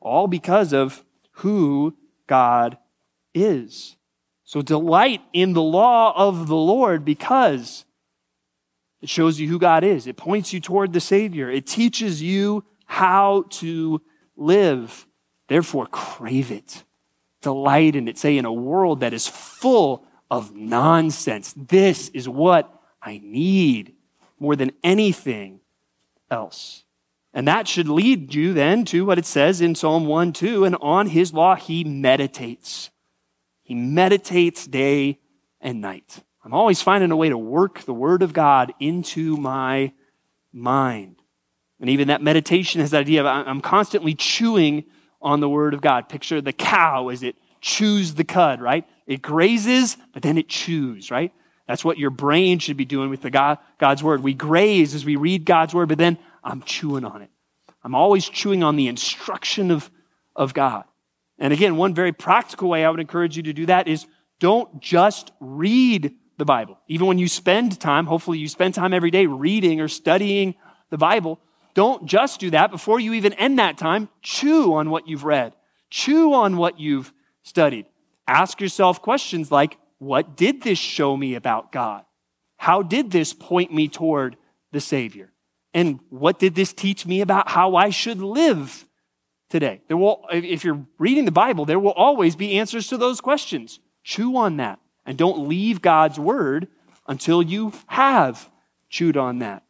[0.00, 2.78] All because of who God
[3.34, 3.96] is.
[4.44, 7.84] So delight in the law of the Lord because
[9.00, 10.06] it shows you who God is.
[10.06, 11.50] It points you toward the Savior.
[11.50, 14.02] It teaches you how to
[14.36, 15.06] live.
[15.48, 16.84] Therefore, crave it.
[17.40, 18.18] Delight in it.
[18.18, 23.94] Say, in a world that is full of nonsense, this is what I need
[24.38, 25.60] more than anything
[26.30, 26.84] else.
[27.32, 30.76] And that should lead you then to what it says in Psalm 1 2 and
[30.80, 32.90] on his law he meditates.
[33.62, 35.20] He meditates day
[35.60, 36.24] and night.
[36.44, 39.92] I'm always finding a way to work the Word of God into my
[40.52, 41.16] mind.
[41.80, 44.84] And even that meditation has that idea of I'm constantly chewing
[45.22, 46.08] on the Word of God.
[46.08, 48.86] Picture the cow as it chews the cud, right?
[49.06, 51.32] It grazes, but then it chews, right?
[51.68, 54.22] That's what your brain should be doing with the God, God's Word.
[54.22, 57.30] We graze as we read God's Word, but then I'm chewing on it.
[57.82, 59.90] I'm always chewing on the instruction of,
[60.36, 60.84] of God.
[61.38, 64.06] And again, one very practical way I would encourage you to do that is
[64.38, 66.78] don't just read the Bible.
[66.88, 70.54] Even when you spend time, hopefully you spend time every day reading or studying
[70.90, 71.38] the Bible,
[71.74, 72.70] don't just do that.
[72.70, 75.54] Before you even end that time, chew on what you've read,
[75.88, 77.86] chew on what you've studied.
[78.26, 82.04] Ask yourself questions like, what did this show me about God?
[82.56, 84.36] How did this point me toward
[84.72, 85.29] the Savior?
[85.72, 88.86] And what did this teach me about how I should live
[89.50, 89.82] today.
[89.88, 93.80] There will, if you're reading the Bible, there will always be answers to those questions.
[94.02, 96.68] Chew on that and don't leave God's word
[97.06, 98.48] until you have
[98.88, 99.64] chewed on that.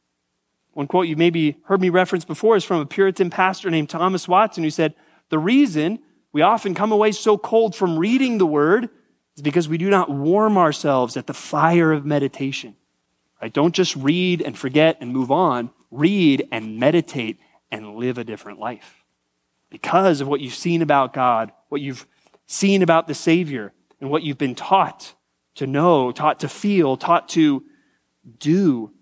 [0.72, 4.28] One quote you maybe heard me reference before is from a Puritan pastor named Thomas
[4.28, 4.94] Watson who said,
[5.30, 5.98] The reason
[6.32, 8.88] we often come away so cold from reading the word
[9.36, 12.76] is because we do not warm ourselves at the fire of meditation.
[13.40, 13.53] Right?
[13.53, 15.70] Don't just read and forget and move on.
[15.90, 17.38] Read and meditate
[17.70, 19.05] and live a different life
[19.70, 22.07] because of what you've seen about God, what you've
[22.46, 25.14] seen about the Savior, and what you've been taught
[25.55, 27.62] to know, taught to feel, taught to
[28.38, 28.92] do.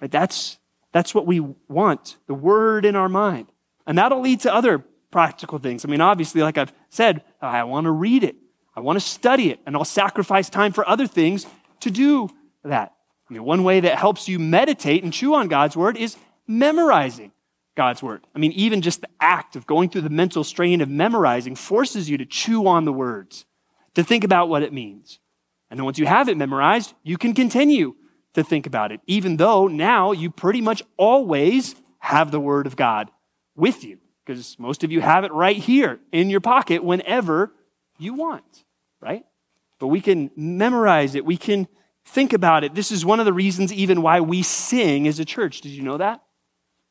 [0.00, 0.10] Right?
[0.10, 0.58] That's
[0.92, 3.52] That's what we want, the word in our mind.
[3.86, 5.84] And that'll lead to other practical things.
[5.84, 8.36] I mean, obviously, like I've said, I want to read it,
[8.74, 11.46] I want to study it, and I'll sacrifice time for other things
[11.80, 12.30] to do
[12.64, 12.94] that.
[13.28, 17.32] I mean, one way that helps you meditate and chew on God's word is memorizing
[17.76, 18.26] God's word.
[18.34, 22.08] I mean, even just the act of going through the mental strain of memorizing forces
[22.08, 23.44] you to chew on the words,
[23.94, 25.18] to think about what it means.
[25.70, 27.94] And then once you have it memorized, you can continue
[28.34, 32.76] to think about it, even though now you pretty much always have the word of
[32.76, 33.10] God
[33.54, 37.52] with you, because most of you have it right here in your pocket whenever
[37.98, 38.64] you want,
[39.00, 39.24] right?
[39.78, 41.24] But we can memorize it.
[41.24, 41.68] We can
[42.08, 42.74] think about it.
[42.74, 45.60] This is one of the reasons, even why we sing as a church.
[45.60, 46.22] Did you know that?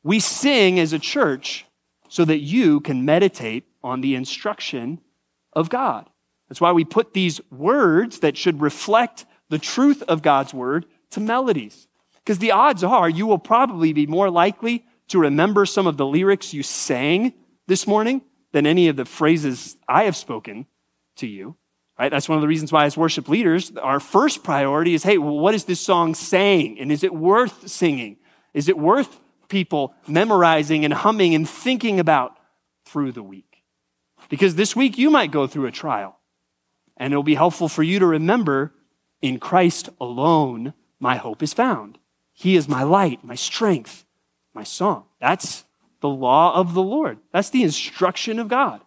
[0.02, 1.66] We sing as a church
[2.08, 5.00] so that you can meditate on the instruction
[5.52, 6.08] of God.
[6.48, 11.20] That's why we put these words that should reflect the truth of God's word to
[11.20, 11.88] melodies.
[12.14, 16.06] Because the odds are you will probably be more likely to remember some of the
[16.06, 17.34] lyrics you sang
[17.66, 20.66] this morning than any of the phrases I have spoken
[21.16, 21.56] to you.
[21.98, 22.10] Right?
[22.10, 25.54] That's one of the reasons why, as worship leaders, our first priority is hey, what
[25.54, 26.78] is this song saying?
[26.78, 28.18] And is it worth singing?
[28.54, 32.38] Is it worth people memorizing and humming and thinking about
[32.84, 33.64] through the week?
[34.28, 36.18] Because this week you might go through a trial.
[36.96, 38.72] And it'll be helpful for you to remember
[39.20, 41.98] in Christ alone, my hope is found.
[42.32, 44.04] He is my light, my strength,
[44.54, 45.04] my song.
[45.20, 45.64] That's
[46.00, 47.18] the law of the Lord.
[47.32, 48.80] That's the instruction of God.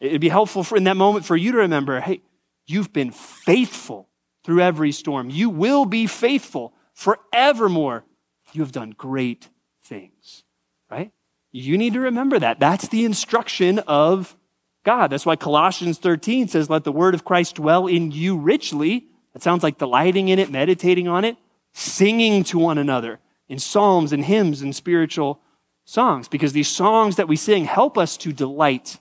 [0.00, 2.22] It'd be helpful for, in that moment for you to remember hey,
[2.66, 4.08] you've been faithful
[4.44, 5.30] through every storm.
[5.30, 8.04] You will be faithful forevermore.
[8.52, 9.48] You have done great
[9.84, 10.44] things,
[10.90, 11.12] right?
[11.52, 12.60] You need to remember that.
[12.60, 14.36] That's the instruction of
[14.84, 15.08] God.
[15.08, 19.06] That's why Colossians 13 says, Let the word of Christ dwell in you richly.
[19.32, 21.36] That sounds like delighting in it, meditating on it,
[21.72, 25.40] singing to one another in psalms and hymns and spiritual
[25.84, 28.98] songs, because these songs that we sing help us to delight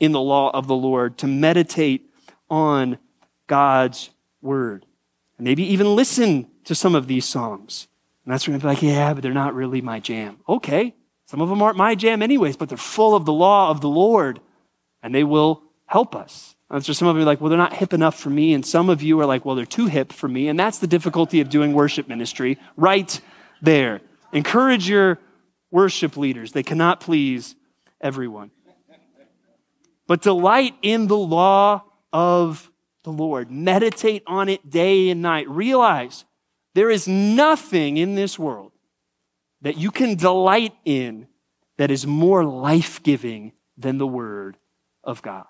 [0.00, 2.10] in the law of the Lord, to meditate
[2.48, 2.98] on
[3.46, 4.86] God's word.
[5.36, 7.88] And maybe even listen to some of these songs.
[8.24, 10.38] And that's where you're like, yeah, but they're not really my jam.
[10.48, 10.94] Okay,
[11.26, 13.88] some of them aren't my jam anyways, but they're full of the law of the
[13.88, 14.40] Lord
[15.02, 16.54] and they will help us.
[16.70, 18.52] And so some of you are like, well, they're not hip enough for me.
[18.52, 20.48] And some of you are like, well, they're too hip for me.
[20.48, 23.20] And that's the difficulty of doing worship ministry right
[23.62, 24.00] there.
[24.32, 25.18] Encourage your
[25.70, 26.52] worship leaders.
[26.52, 27.54] They cannot please
[28.00, 28.50] everyone.
[30.08, 32.72] But delight in the law of
[33.04, 33.50] the Lord.
[33.50, 35.48] Meditate on it day and night.
[35.48, 36.24] Realize
[36.74, 38.72] there is nothing in this world
[39.60, 41.28] that you can delight in
[41.76, 44.56] that is more life giving than the Word
[45.04, 45.46] of God.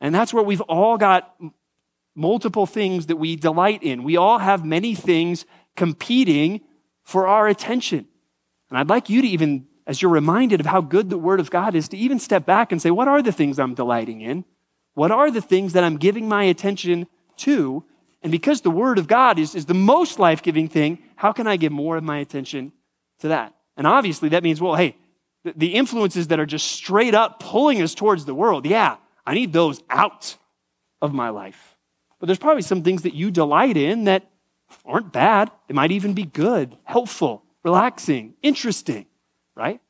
[0.00, 1.34] And that's where we've all got
[2.14, 4.02] multiple things that we delight in.
[4.02, 6.60] We all have many things competing
[7.02, 8.06] for our attention.
[8.68, 11.50] And I'd like you to even, as you're reminded of how good the Word of
[11.50, 14.44] God is, to even step back and say, what are the things I'm delighting in?
[14.94, 17.06] What are the things that I'm giving my attention
[17.38, 17.84] to?
[18.22, 21.46] And because the Word of God is, is the most life giving thing, how can
[21.46, 22.72] I give more of my attention
[23.20, 23.54] to that?
[23.76, 24.96] And obviously, that means, well, hey,
[25.44, 29.52] the influences that are just straight up pulling us towards the world, yeah, I need
[29.52, 30.36] those out
[31.00, 31.76] of my life.
[32.18, 34.28] But there's probably some things that you delight in that
[34.84, 35.50] aren't bad.
[35.68, 39.06] They might even be good, helpful, relaxing, interesting,
[39.56, 39.80] right?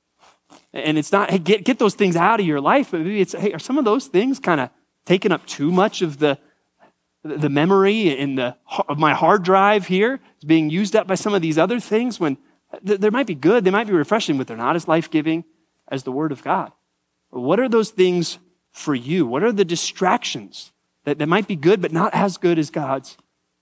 [0.72, 3.32] And it's not, hey, get, get those things out of your life, but maybe it's,
[3.32, 4.70] hey, are some of those things kind of
[5.04, 6.38] taking up too much of the,
[7.22, 8.56] the memory in the,
[8.88, 10.20] of my hard drive here?
[10.36, 12.38] It's being used up by some of these other things when
[12.72, 15.44] uh, they might be good, they might be refreshing, but they're not as life giving
[15.88, 16.72] as the Word of God.
[17.30, 18.38] What are those things
[18.70, 19.26] for you?
[19.26, 20.72] What are the distractions
[21.04, 23.16] that, that might be good, but not as good as God's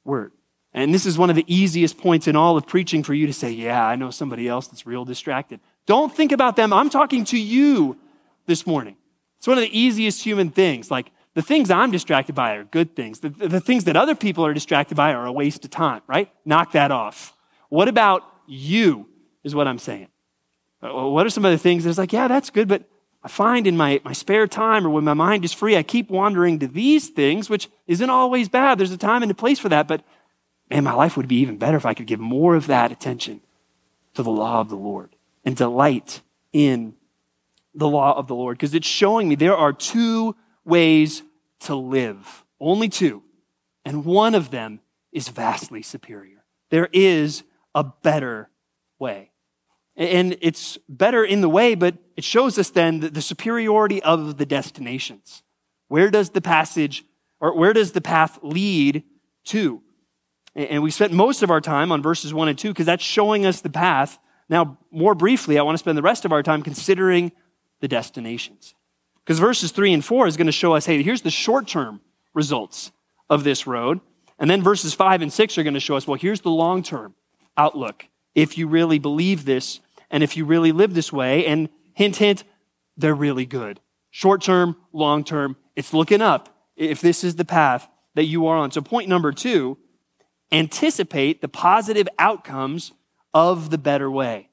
[0.04, 0.32] Word?
[0.72, 3.32] And this is one of the easiest points in all of preaching for you to
[3.32, 5.60] say, Yeah, I know somebody else that's real distracted.
[5.86, 6.72] Don't think about them.
[6.72, 7.98] I'm talking to you
[8.46, 8.96] this morning.
[9.38, 10.90] It's one of the easiest human things.
[10.90, 13.20] Like, the things I'm distracted by are good things.
[13.20, 16.30] The, the things that other people are distracted by are a waste of time, right?
[16.44, 17.36] Knock that off.
[17.68, 19.08] What about you,
[19.42, 20.08] is what I'm saying.
[20.82, 22.84] Uh, what are some of the things that's like, yeah, that's good, but
[23.22, 26.10] I find in my, my spare time or when my mind is free, I keep
[26.10, 28.78] wandering to these things, which isn't always bad.
[28.78, 30.04] There's a time and a place for that, but
[30.70, 33.40] man, my life would be even better if I could give more of that attention
[34.14, 35.13] to the law of the Lord
[35.44, 36.22] and delight
[36.52, 36.94] in
[37.74, 41.22] the law of the Lord because it's showing me there are two ways
[41.60, 43.22] to live, only two,
[43.84, 44.80] and one of them
[45.12, 46.44] is vastly superior.
[46.70, 47.42] There is
[47.74, 48.50] a better
[48.98, 49.30] way.
[49.96, 54.46] And it's better in the way, but it shows us then the superiority of the
[54.46, 55.42] destinations.
[55.86, 57.04] Where does the passage,
[57.40, 59.04] or where does the path lead
[59.44, 59.82] to?
[60.56, 63.46] And we spent most of our time on verses one and two because that's showing
[63.46, 64.18] us the path
[64.48, 67.32] Now, more briefly, I want to spend the rest of our time considering
[67.80, 68.74] the destinations.
[69.24, 72.00] Because verses 3 and 4 is going to show us hey, here's the short term
[72.34, 72.92] results
[73.30, 74.00] of this road.
[74.38, 76.82] And then verses 5 and 6 are going to show us well, here's the long
[76.82, 77.14] term
[77.56, 79.80] outlook if you really believe this
[80.10, 81.46] and if you really live this way.
[81.46, 82.44] And hint, hint,
[82.96, 83.80] they're really good.
[84.10, 88.56] Short term, long term, it's looking up if this is the path that you are
[88.56, 88.70] on.
[88.70, 89.78] So, point number two
[90.52, 92.92] anticipate the positive outcomes
[93.34, 94.48] of the better way.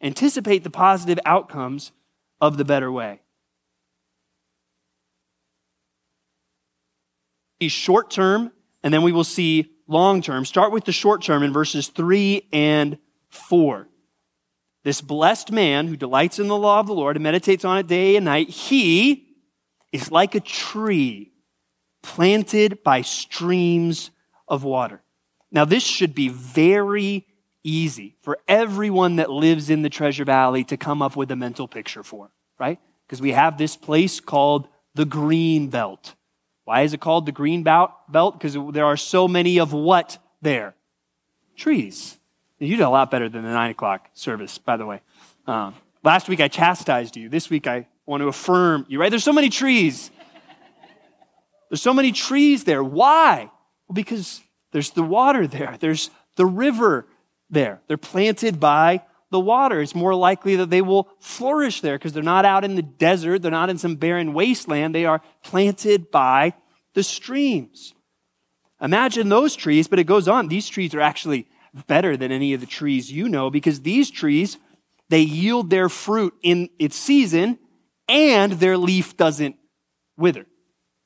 [0.00, 1.92] Anticipate the positive outcomes
[2.40, 3.20] of the better way.
[7.68, 8.50] Short term,
[8.82, 10.44] and then we will see long term.
[10.44, 13.86] Start with the short term in verses 3 and 4.
[14.82, 17.86] This blessed man who delights in the law of the Lord and meditates on it
[17.86, 19.28] day and night, he
[19.92, 21.30] is like a tree
[22.02, 24.10] planted by streams
[24.48, 25.00] of water.
[25.52, 27.26] Now, this should be very
[27.64, 31.68] easy for everyone that lives in the Treasure Valley to come up with a mental
[31.68, 32.78] picture for, right?
[33.06, 36.14] Because we have this place called the Green Belt.
[36.64, 37.92] Why is it called the Green Belt?
[38.10, 40.74] Because there are so many of what there?
[41.56, 42.18] Trees.
[42.58, 45.00] You did a lot better than the nine o'clock service, by the way.
[45.46, 47.28] Um, last week I chastised you.
[47.28, 49.10] This week I want to affirm you, right?
[49.10, 50.10] There's so many trees.
[51.68, 52.84] There's so many trees there.
[52.84, 53.50] Why?
[53.88, 54.40] Well, because
[54.72, 55.76] there's the water there.
[55.80, 57.06] There's the river
[57.52, 57.80] there.
[57.86, 59.80] They're planted by the water.
[59.80, 63.42] It's more likely that they will flourish there because they're not out in the desert.
[63.42, 64.94] They're not in some barren wasteland.
[64.94, 66.54] They are planted by
[66.94, 67.94] the streams.
[68.80, 70.48] Imagine those trees, but it goes on.
[70.48, 71.46] These trees are actually
[71.86, 74.58] better than any of the trees you know because these trees,
[75.08, 77.58] they yield their fruit in its season
[78.08, 79.56] and their leaf doesn't
[80.16, 80.46] wither.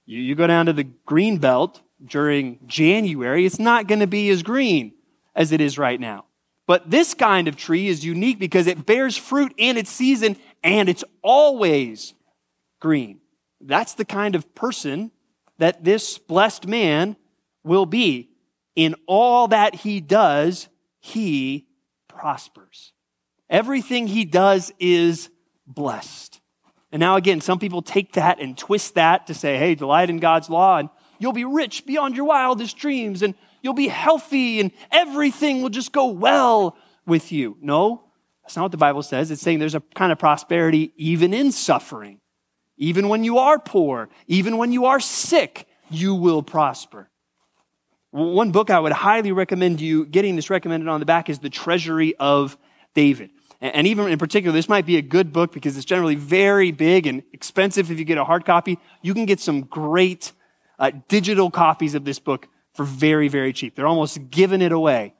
[0.06, 4.28] You, you go down to the green belt during January, it's not going to be
[4.30, 4.92] as green
[5.34, 6.24] as it is right now.
[6.66, 10.88] But this kind of tree is unique because it bears fruit in its season and
[10.88, 12.14] it's always
[12.80, 13.20] green.
[13.60, 15.12] That's the kind of person
[15.58, 17.16] that this blessed man
[17.64, 18.30] will be.
[18.74, 20.68] In all that he does,
[21.00, 21.66] he
[22.08, 22.92] prospers.
[23.48, 25.30] Everything he does is
[25.66, 26.40] blessed.
[26.92, 30.18] And now, again, some people take that and twist that to say, hey, delight in
[30.18, 30.88] God's law, and
[31.18, 33.34] you'll be rich beyond your wildest dreams, and
[33.66, 37.56] you'll be healthy, and everything will just go well with you.
[37.60, 38.04] No,
[38.42, 39.32] that's not what the Bible says.
[39.32, 42.20] It's saying there's a kind of prosperity even in suffering.
[42.76, 47.10] Even when you are poor, even when you are sick, you will prosper.
[48.12, 51.50] One book I would highly recommend you getting this recommended on the back is The
[51.50, 52.56] Treasury of
[52.94, 53.30] David.
[53.60, 57.08] And even in particular, this might be a good book because it's generally very big
[57.08, 58.78] and expensive if you get a hard copy.
[59.02, 60.32] You can get some great
[60.78, 63.74] uh, digital copies of this book for very, very cheap.
[63.74, 65.14] They're almost giving it away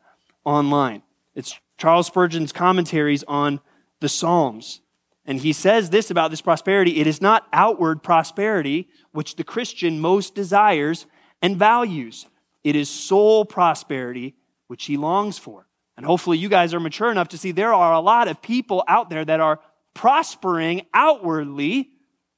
[0.44, 1.02] online.
[1.34, 3.60] It's Charles Spurgeon's commentaries on
[4.00, 4.80] the Psalms.
[5.24, 10.00] And he says this about this prosperity it is not outward prosperity which the Christian
[10.00, 11.06] most desires
[11.42, 12.26] and values,
[12.62, 14.36] it is soul prosperity
[14.68, 15.66] which he longs for.
[15.96, 18.84] And hopefully, you guys are mature enough to see there are a lot of people
[18.86, 19.60] out there that are
[19.94, 21.90] prospering outwardly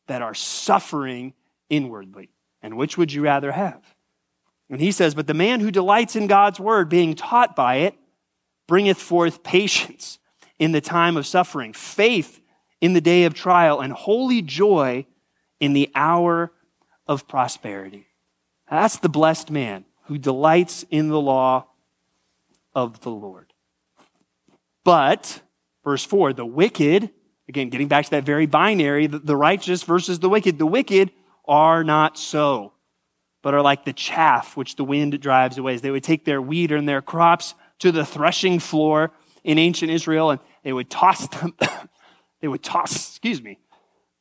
[0.07, 1.35] that are suffering
[1.69, 2.31] inwardly.
[2.63, 3.83] And which would you rather have?
[4.71, 7.95] And he says, But the man who delights in God's word, being taught by it,
[8.67, 10.19] bringeth forth patience
[10.59, 12.41] in the time of suffering, faith
[12.81, 15.07] in the day of trial, and holy joy
[15.61, 16.53] in the hour
[17.07, 18.07] of prosperity.
[18.71, 21.67] That's the blessed man who delights in the law
[22.75, 23.53] of the Lord.
[24.85, 25.43] But,
[25.85, 27.11] verse 4, the wicked,
[27.49, 31.11] again, getting back to that very binary, the, righteous versus the wicked, the wicked
[31.47, 32.73] are not so,
[33.49, 35.75] but are like the chaff which the wind drives away.
[35.79, 39.11] They would take their wheat and their crops to the threshing floor
[39.43, 41.55] in ancient Israel and they would toss them,
[42.43, 43.59] they would toss, excuse me,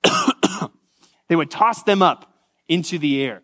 [1.28, 2.32] they would toss them up
[2.70, 3.42] into the air,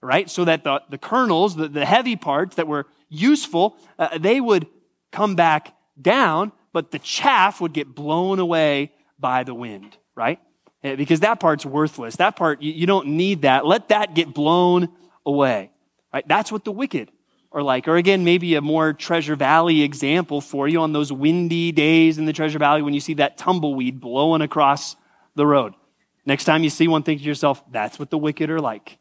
[0.00, 0.28] right?
[0.28, 4.66] So that the, the kernels, the, the heavy parts that were useful, uh, they would
[5.12, 10.40] come back down, but the chaff would get blown away by the wind, right?
[10.82, 12.16] Uh, because that part's worthless.
[12.16, 13.64] That part, you, you don't need that.
[13.64, 14.88] Let that get blown
[15.26, 15.70] away,
[16.12, 16.26] right?
[16.26, 17.10] That's what the wicked
[17.52, 17.88] are like.
[17.88, 22.24] Or again, maybe a more Treasure Valley example for you on those windy days in
[22.24, 24.96] the Treasure Valley when you see that tumbleweed blowing across
[25.34, 25.74] the road.
[26.26, 28.98] Next time you see one, think to yourself, that's what the wicked are like.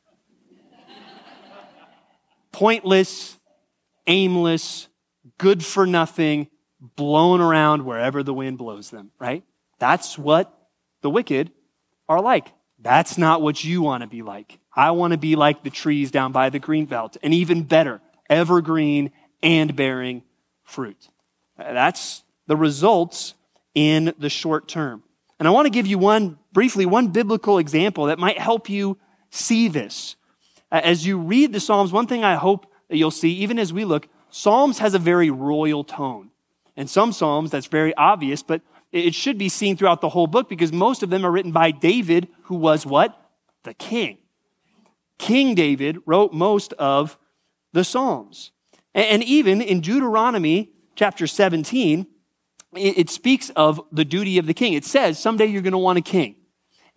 [2.51, 3.37] Pointless,
[4.07, 4.87] aimless,
[5.37, 6.47] good for nothing,
[6.95, 9.43] blown around wherever the wind blows them, right?
[9.79, 10.53] That's what
[11.01, 11.51] the wicked
[12.07, 12.47] are like.
[12.79, 14.58] That's not what you want to be like.
[14.75, 18.01] I want to be like the trees down by the green belt, and even better,
[18.29, 19.11] evergreen
[19.41, 20.23] and bearing
[20.63, 21.09] fruit.
[21.57, 23.33] That's the results
[23.75, 25.03] in the short term.
[25.39, 28.97] And I want to give you one, briefly, one biblical example that might help you
[29.31, 30.15] see this.
[30.71, 33.85] As you read the Psalms, one thing I hope that you'll see, even as we
[33.85, 36.29] look, Psalms has a very royal tone.
[36.75, 38.61] And some Psalms, that's very obvious, but
[38.91, 41.71] it should be seen throughout the whole book because most of them are written by
[41.71, 43.19] David, who was what?
[43.63, 44.18] The king.
[45.19, 47.19] King David wrote most of
[47.71, 48.51] the Psalms.
[48.95, 52.07] And even in Deuteronomy chapter 17,
[52.75, 54.73] it speaks of the duty of the king.
[54.73, 56.35] It says, someday you're going to want a king.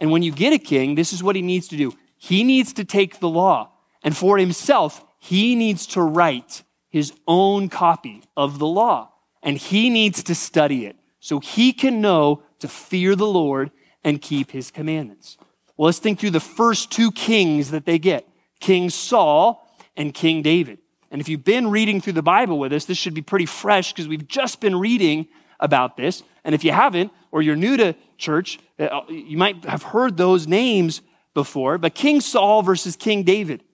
[0.01, 1.93] And when you get a king, this is what he needs to do.
[2.17, 7.69] He needs to take the law, and for himself, he needs to write his own
[7.69, 9.13] copy of the law,
[9.43, 13.71] and he needs to study it so he can know to fear the Lord
[14.05, 15.37] and keep his commandments.
[15.83, 18.25] Well, let's think through the first two kings that they get
[18.61, 20.79] King Saul and King David.
[21.11, 23.93] And if you've been reading through the Bible with us, this should be pretty fresh
[23.93, 25.27] because we've just been reading
[25.59, 26.23] about this.
[26.45, 30.47] And if you haven't, or you're new to church, uh, you might have heard those
[30.47, 31.01] names
[31.35, 31.79] before.
[31.79, 33.65] But King Saul versus King David.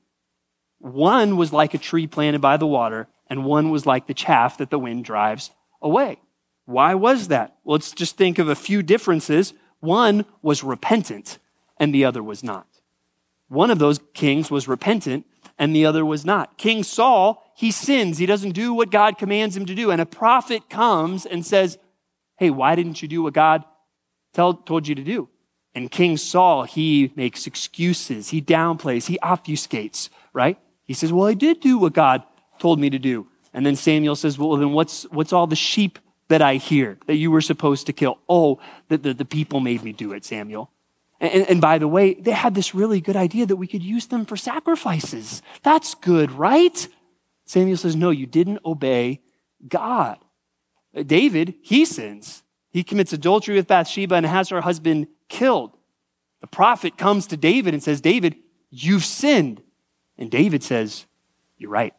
[0.78, 4.56] One was like a tree planted by the water, and one was like the chaff
[4.56, 5.50] that the wind drives
[5.82, 6.16] away.
[6.64, 7.58] Why was that?
[7.64, 9.52] Well, let's just think of a few differences.
[9.80, 11.38] One was repentant,
[11.78, 12.66] and the other was not.
[13.48, 15.26] One of those kings was repentant,
[15.58, 16.58] and the other was not.
[16.58, 18.18] King Saul he sins.
[18.18, 19.90] He doesn't do what God commands him to do.
[19.90, 21.76] And a prophet comes and says,
[22.36, 23.64] Hey, why didn't you do what God
[24.32, 25.28] tell, told you to do?
[25.74, 28.28] And King Saul, he makes excuses.
[28.28, 29.08] He downplays.
[29.08, 30.56] He obfuscates, right?
[30.84, 32.22] He says, Well, I did do what God
[32.60, 33.26] told me to do.
[33.52, 35.98] And then Samuel says, Well, then what's, what's all the sheep
[36.28, 38.18] that I hear that you were supposed to kill?
[38.28, 40.70] Oh, the, the, the people made me do it, Samuel.
[41.20, 44.06] And, and, by the way, they had this really good idea that we could use
[44.06, 45.42] them for sacrifices.
[45.64, 46.88] That's good, right?
[47.44, 49.20] Samuel says, No, you didn't obey
[49.66, 50.18] God.
[50.96, 52.44] Uh, David, he sins.
[52.70, 55.76] He commits adultery with Bathsheba and has her husband killed.
[56.40, 58.36] The prophet comes to David and says, David,
[58.70, 59.60] you've sinned.
[60.16, 61.06] And David says,
[61.56, 61.94] You're right.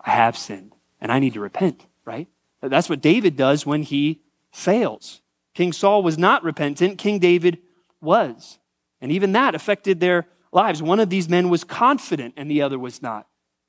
[0.00, 2.28] I have sinned and I need to repent, right?
[2.60, 5.20] That's what David does when he fails.
[5.52, 7.58] King Saul was not repentant, King David
[8.02, 8.58] was.
[9.00, 10.82] And even that affected their lives.
[10.82, 13.26] One of these men was confident and the other was not.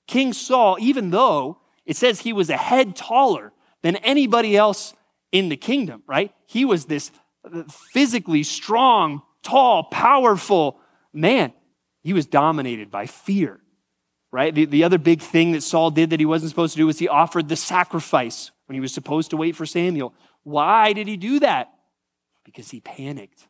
[0.07, 4.93] King Saul, even though it says he was a head taller than anybody else
[5.31, 6.33] in the kingdom, right?
[6.45, 7.11] He was this
[7.91, 10.79] physically strong, tall, powerful
[11.13, 11.53] man.
[12.01, 13.59] He was dominated by fear,
[14.31, 14.53] right?
[14.53, 16.99] The, the other big thing that Saul did that he wasn't supposed to do was
[16.99, 20.13] he offered the sacrifice when he was supposed to wait for Samuel.
[20.43, 21.73] Why did he do that?
[22.43, 23.47] Because he panicked.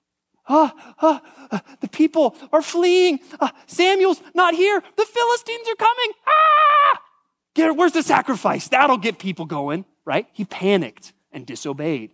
[0.47, 1.21] Ah, ah,
[1.51, 3.19] ah, the people are fleeing.
[3.39, 4.81] Ah, Samuel's not here.
[4.97, 6.11] The Philistines are coming.
[6.27, 7.01] Ah!
[7.55, 8.67] Get, where's the sacrifice?
[8.67, 10.27] That'll get people going, right?
[10.33, 12.11] He panicked and disobeyed.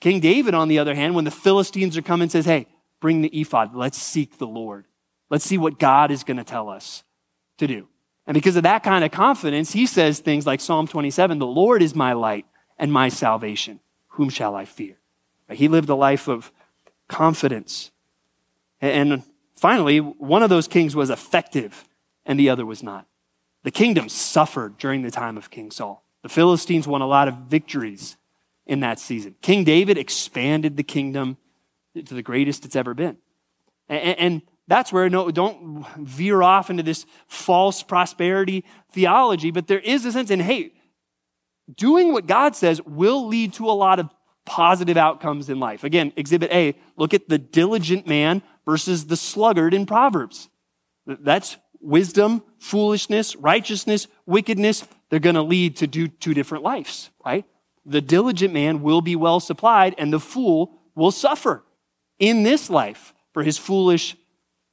[0.00, 2.66] King David, on the other hand, when the Philistines are coming, says, Hey,
[3.00, 3.74] bring the ephod.
[3.74, 4.84] Let's seek the Lord.
[5.30, 7.04] Let's see what God is going to tell us
[7.58, 7.88] to do.
[8.26, 11.82] And because of that kind of confidence, he says things like Psalm 27 The Lord
[11.82, 12.44] is my light
[12.78, 13.80] and my salvation.
[14.08, 14.98] Whom shall I fear?
[15.50, 16.50] He lived a life of
[17.08, 17.90] confidence.
[18.80, 19.22] And
[19.54, 21.84] finally, one of those kings was effective
[22.24, 23.06] and the other was not.
[23.62, 26.04] The kingdom suffered during the time of King Saul.
[26.22, 28.16] The Philistines won a lot of victories
[28.66, 29.36] in that season.
[29.42, 31.36] King David expanded the kingdom
[31.94, 33.16] to the greatest it's ever been.
[33.88, 40.04] And, that's where no, don't veer off into this false prosperity theology, but there is
[40.04, 40.72] a sense in, hey,
[41.72, 44.10] doing what God says will lead to a lot of
[44.46, 45.84] positive outcomes in life.
[45.84, 50.48] Again, exhibit A, look at the diligent man versus the sluggard in Proverbs.
[51.06, 54.86] That's wisdom, foolishness, righteousness, wickedness.
[55.10, 57.44] They're going to lead to do two different lives, right?
[57.84, 61.62] The diligent man will be well supplied and the fool will suffer
[62.18, 64.16] in this life for his foolish,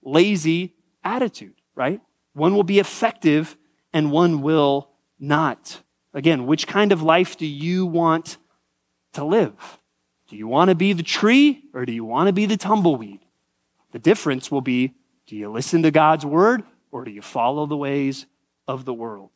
[0.01, 2.01] lazy attitude, right?
[2.33, 3.57] One will be effective
[3.91, 5.81] and one will not.
[6.13, 8.37] Again, which kind of life do you want
[9.13, 9.53] to live.
[10.27, 13.19] Do you want to be the tree or do you want to be the tumbleweed?
[13.91, 14.93] The difference will be
[15.25, 18.25] do you listen to God's word or do you follow the ways
[18.67, 19.29] of the world?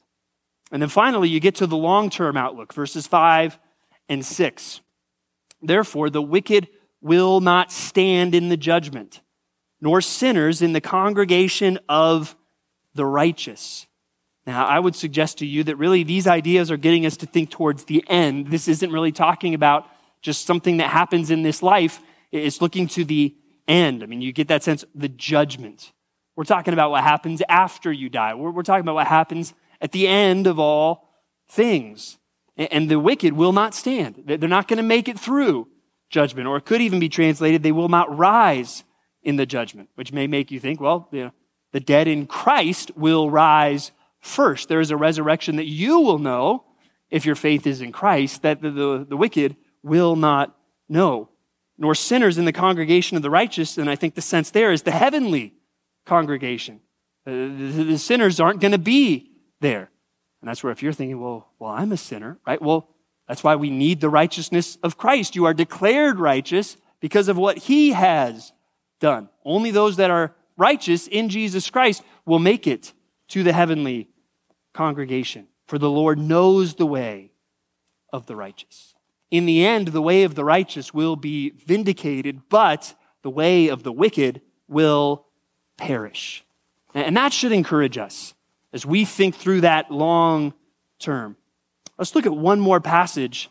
[0.71, 3.57] And then finally, you get to the long term outlook, verses 5
[4.09, 4.81] and 6.
[5.61, 6.67] Therefore, the wicked
[7.01, 9.21] will not stand in the judgment,
[9.79, 12.35] nor sinners in the congregation of
[12.93, 13.86] the righteous.
[14.47, 17.51] Now, I would suggest to you that really these ideas are getting us to think
[17.51, 18.47] towards the end.
[18.47, 19.85] This isn't really talking about
[20.21, 23.35] just something that happens in this life, it's looking to the
[23.67, 24.03] end.
[24.03, 25.91] I mean, you get that sense, the judgment.
[26.35, 29.91] We're talking about what happens after you die, we're, we're talking about what happens at
[29.91, 31.09] the end of all
[31.49, 32.17] things.
[32.55, 35.67] And, and the wicked will not stand, they're not going to make it through
[36.09, 36.47] judgment.
[36.47, 38.85] Or it could even be translated, they will not rise
[39.23, 41.31] in the judgment, which may make you think, well, you know,
[41.73, 44.69] the dead in Christ will rise first.
[44.69, 46.65] There is a resurrection that you will know
[47.09, 50.55] if your faith is in Christ, that the, the, the wicked will not
[50.89, 51.29] know,
[51.77, 53.77] nor sinners in the congregation of the righteous.
[53.77, 55.53] And I think the sense there is the heavenly
[56.05, 56.81] congregation.
[57.25, 59.89] Uh, the, the sinners aren't going to be there.
[60.41, 62.61] And that's where if you're thinking, well, well, I'm a sinner, right?
[62.61, 62.89] Well,
[63.27, 65.35] that's why we need the righteousness of Christ.
[65.35, 68.53] You are declared righteous because of what he has
[68.99, 69.29] done.
[69.43, 72.93] Only those that are righteous in Jesus Christ will make it
[73.29, 74.09] to the heavenly
[74.73, 75.47] congregation.
[75.65, 77.31] For the Lord knows the way
[78.13, 78.93] of the righteous.
[79.29, 83.83] In the end, the way of the righteous will be vindicated, but the way of
[83.83, 85.25] the wicked will
[85.77, 86.45] perish.
[86.93, 88.33] And that should encourage us
[88.71, 90.53] as we think through that long
[90.99, 91.35] term.
[91.97, 93.49] Let's look at one more passage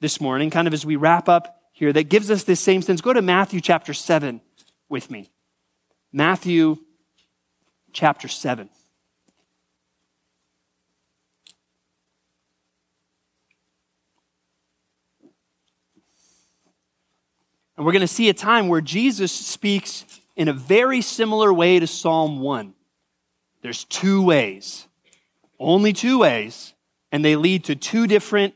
[0.00, 3.00] this morning, kind of as we wrap up here, that gives us this same sense.
[3.00, 4.40] Go to Matthew chapter 7
[4.88, 5.30] with me.
[6.12, 6.78] Matthew
[7.92, 8.70] chapter 7.
[17.80, 21.80] And we're going to see a time where Jesus speaks in a very similar way
[21.80, 22.74] to Psalm 1.
[23.62, 24.86] There's two ways,
[25.58, 26.74] only two ways,
[27.10, 28.52] and they lead to two different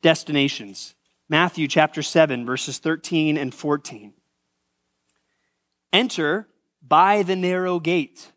[0.00, 0.94] destinations.
[1.28, 4.14] Matthew chapter 7, verses 13 and 14.
[5.92, 6.48] Enter
[6.80, 8.32] by the narrow gate,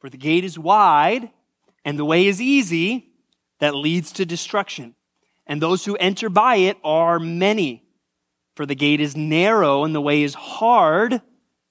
[0.00, 1.30] for the gate is wide
[1.84, 3.10] and the way is easy
[3.60, 4.96] that leads to destruction.
[5.46, 7.84] And those who enter by it are many.
[8.60, 11.22] For the gate is narrow and the way is hard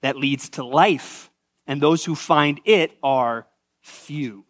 [0.02, 1.30] that leads to life.
[1.68, 3.46] And those who find it are
[3.80, 4.44] few.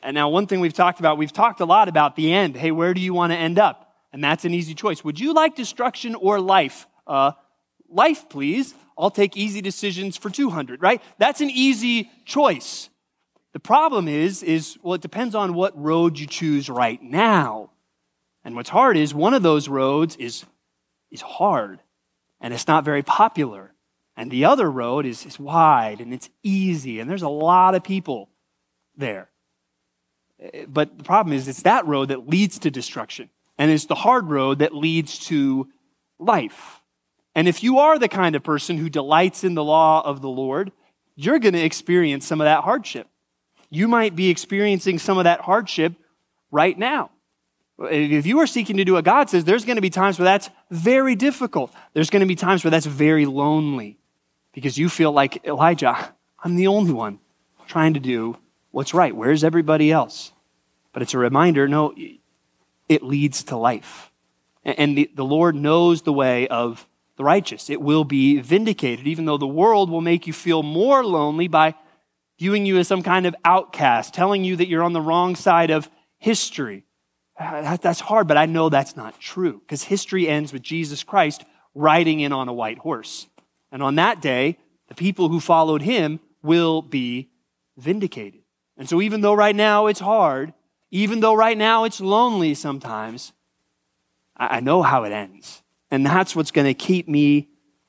[0.00, 2.56] And now, one thing we've talked about, we've talked a lot about the end.
[2.56, 3.96] Hey, where do you want to end up?
[4.12, 5.02] And that's an easy choice.
[5.02, 6.86] Would you like destruction or life?
[7.04, 7.32] Uh,
[7.88, 8.72] life, please.
[8.96, 11.02] I'll take easy decisions for 200, right?
[11.18, 12.90] That's an easy choice.
[13.54, 17.72] The problem is, is, well, it depends on what road you choose right now.
[18.44, 20.44] And what's hard is one of those roads is,
[21.10, 21.80] is hard
[22.40, 23.72] and it's not very popular.
[24.16, 27.82] And the other road is, is wide and it's easy and there's a lot of
[27.82, 28.28] people
[28.96, 29.30] there.
[30.40, 33.30] Eh, but the problem is, it's that road that leads to destruction.
[33.58, 35.68] And it's the hard road that leads to
[36.18, 36.80] life.
[37.34, 40.28] And if you are the kind of person who delights in the law of the
[40.28, 40.72] Lord,
[41.14, 43.06] you're going to experience some of that hardship.
[43.68, 45.92] You might be experiencing some of that hardship
[46.50, 47.10] right now.
[47.80, 50.24] If you are seeking to do what God says, there's going to be times where
[50.24, 51.72] that's very difficult.
[51.94, 53.98] There's going to be times where that's very lonely
[54.52, 57.20] because you feel like Elijah, I'm the only one
[57.66, 58.36] trying to do
[58.70, 59.14] what's right.
[59.14, 60.32] Where's everybody else?
[60.92, 61.94] But it's a reminder no,
[62.88, 64.10] it leads to life.
[64.64, 67.70] And the, Lord knows the way of the righteous.
[67.70, 71.74] It will be vindicated, even though the world will make you feel more lonely by
[72.38, 75.70] viewing you as some kind of outcast, telling you that you're on the wrong side
[75.70, 76.84] of history.
[77.40, 81.44] Uh, that's hard, but I know that's not true because history ends with Jesus Christ
[81.74, 83.28] riding in on a white horse.
[83.72, 87.30] And on that day, the people who followed him will be
[87.78, 88.42] vindicated.
[88.76, 90.52] And so, even though right now it's hard,
[90.90, 93.32] even though right now it's lonely sometimes,
[94.36, 95.62] I know how it ends.
[95.90, 97.48] And that's what's going to keep me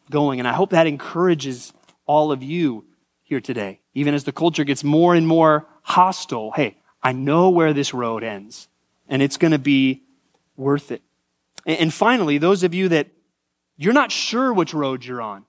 [0.10, 0.40] going.
[0.40, 1.74] And I hope that encourages
[2.06, 2.86] all of you
[3.24, 3.80] here today.
[3.94, 8.24] Even as the culture gets more and more hostile, hey, I know where this road
[8.24, 8.68] ends,
[9.12, 10.02] and it's going to be
[10.56, 11.04] worth it.
[11.68, 13.08] And finally, those of you that
[13.78, 15.46] you're not sure which road you're on,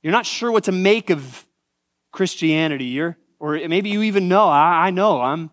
[0.00, 1.44] you're not sure what to make of
[2.12, 5.50] Christianity, you're, or maybe you even know, I, I know I'm,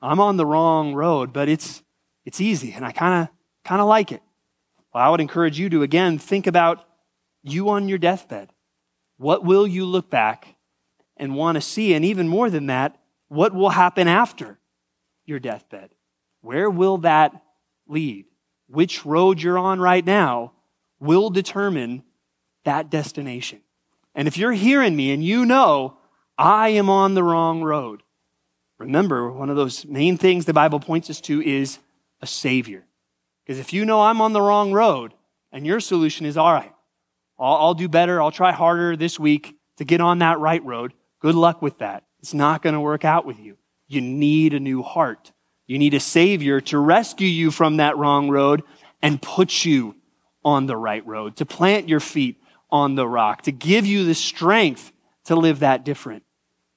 [0.00, 1.82] I'm on the wrong road, but it's,
[2.24, 3.34] it's easy, and I kind of,
[3.64, 4.22] kind of like it.
[4.94, 6.84] Well, I would encourage you to again think about
[7.42, 8.50] you on your deathbed.
[9.16, 10.56] What will you look back
[11.16, 11.94] and want to see?
[11.94, 12.96] And even more than that,
[13.28, 14.58] what will happen after
[15.26, 15.90] your deathbed?
[16.48, 17.42] Where will that
[17.86, 18.24] lead?
[18.68, 20.52] Which road you're on right now
[20.98, 22.04] will determine
[22.64, 23.60] that destination.
[24.14, 25.98] And if you're hearing me and you know
[26.38, 28.02] I am on the wrong road,
[28.78, 31.80] remember one of those main things the Bible points us to is
[32.22, 32.86] a Savior.
[33.44, 35.12] Because if you know I'm on the wrong road
[35.52, 36.72] and your solution is, all right,
[37.38, 40.94] I'll, I'll do better, I'll try harder this week to get on that right road,
[41.20, 42.04] good luck with that.
[42.20, 43.58] It's not going to work out with you.
[43.86, 45.32] You need a new heart.
[45.68, 48.64] You need a Savior to rescue you from that wrong road
[49.00, 49.94] and put you
[50.44, 52.40] on the right road, to plant your feet
[52.70, 54.90] on the rock, to give you the strength
[55.24, 56.24] to live that different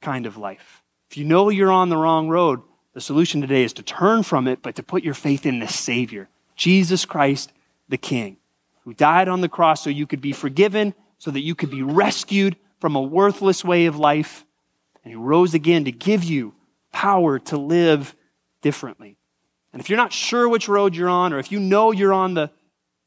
[0.01, 0.83] kind of life.
[1.09, 2.61] If you know you're on the wrong road,
[2.93, 5.67] the solution today is to turn from it, but to put your faith in the
[5.67, 7.51] Savior Jesus Christ,
[7.89, 8.37] the King.
[8.83, 11.83] who died on the cross so you could be forgiven, so that you could be
[11.83, 14.45] rescued from a worthless way of life.
[15.03, 16.53] And he rose again to give you
[16.91, 18.15] power to live
[18.61, 19.17] differently.
[19.73, 22.33] And if you're not sure which road you're on, or if you know you're on
[22.33, 22.51] the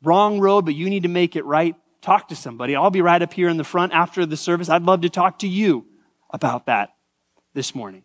[0.03, 2.77] wrong road, but you need to make it right, talk to somebody.
[2.77, 4.69] I'll be right up here in the front after the service.
[4.69, 5.87] I'd love to talk to you
[6.31, 6.95] about that
[7.55, 8.05] this morning.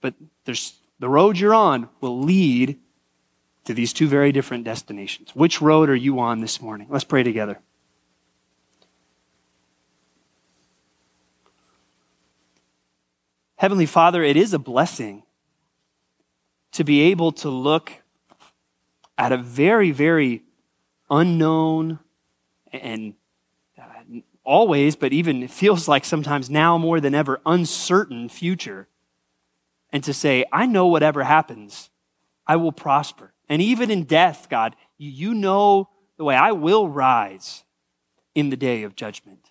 [0.00, 0.14] But
[0.44, 2.78] there's the road you're on will lead
[3.64, 5.34] to these two very different destinations.
[5.34, 6.86] Which road are you on this morning?
[6.90, 7.60] Let's pray together.
[13.56, 15.22] Heavenly Father, it is a blessing
[16.80, 17.92] to be able to look
[19.18, 20.42] at a very, very
[21.10, 21.98] unknown
[22.72, 23.12] and
[23.78, 23.82] uh,
[24.44, 28.88] always, but even it feels like sometimes now more than ever, uncertain future.
[29.92, 31.90] And to say, I know whatever happens,
[32.46, 33.34] I will prosper.
[33.46, 37.62] And even in death, God, you know the way I will rise
[38.34, 39.50] in the day of judgment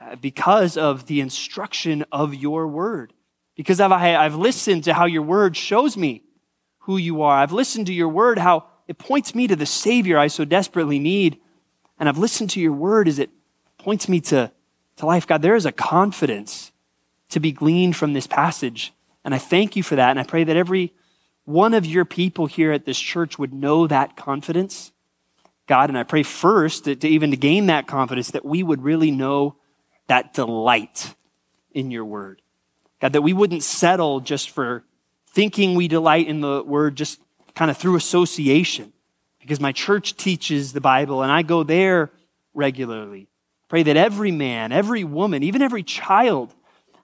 [0.00, 3.12] uh, because of the instruction of your word.
[3.56, 6.22] Because I've, I've listened to how your word shows me
[6.84, 7.38] who you are.
[7.38, 10.98] I've listened to your word, how it points me to the Savior I so desperately
[10.98, 11.38] need.
[11.98, 13.30] And I've listened to your word as it
[13.78, 14.52] points me to,
[14.96, 15.26] to life.
[15.26, 16.72] God, there is a confidence
[17.30, 18.92] to be gleaned from this passage.
[19.24, 20.10] And I thank you for that.
[20.10, 20.92] And I pray that every
[21.44, 24.92] one of your people here at this church would know that confidence.
[25.66, 28.82] God, and I pray first to, to even to gain that confidence that we would
[28.82, 29.56] really know
[30.06, 31.14] that delight
[31.72, 32.42] in your word.
[33.00, 34.84] God, that we wouldn't settle just for
[35.34, 37.20] thinking we delight in the word just
[37.54, 38.92] kind of through association
[39.40, 42.12] because my church teaches the Bible and I go there
[42.54, 43.28] regularly.
[43.68, 46.54] Pray that every man, every woman, even every child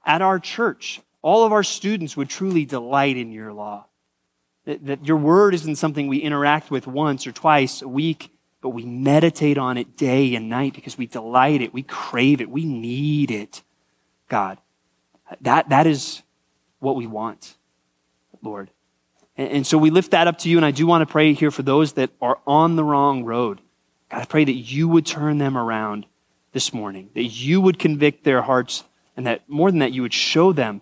[0.06, 3.86] at our church, all of our students would truly delight in your law.
[4.64, 8.70] That, that your word isn't something we interact with once or twice a week, but
[8.70, 12.64] we meditate on it day and night because we delight it, we crave it, we
[12.64, 13.62] need it.
[14.28, 14.58] God,
[15.40, 16.22] that, that is
[16.78, 17.56] what we want,
[18.42, 18.70] Lord.
[19.36, 21.32] And, and so we lift that up to you, and I do want to pray
[21.32, 23.60] here for those that are on the wrong road.
[24.10, 26.06] God, I pray that you would turn them around
[26.52, 28.84] this morning, that you would convict their hearts,
[29.16, 30.80] and that more than that, you would show them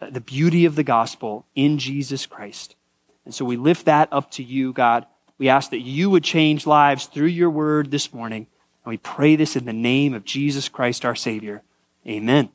[0.00, 2.76] the beauty of the gospel in Jesus Christ.
[3.24, 5.06] And so we lift that up to you, God.
[5.38, 8.46] We ask that you would change lives through your word this morning.
[8.84, 11.62] And we pray this in the name of Jesus Christ, our Savior.
[12.06, 12.48] Amen.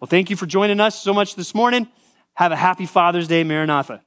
[0.00, 1.88] Well, thank you for joining us so much this morning.
[2.36, 4.02] Have a happy Father's Day, Maranatha.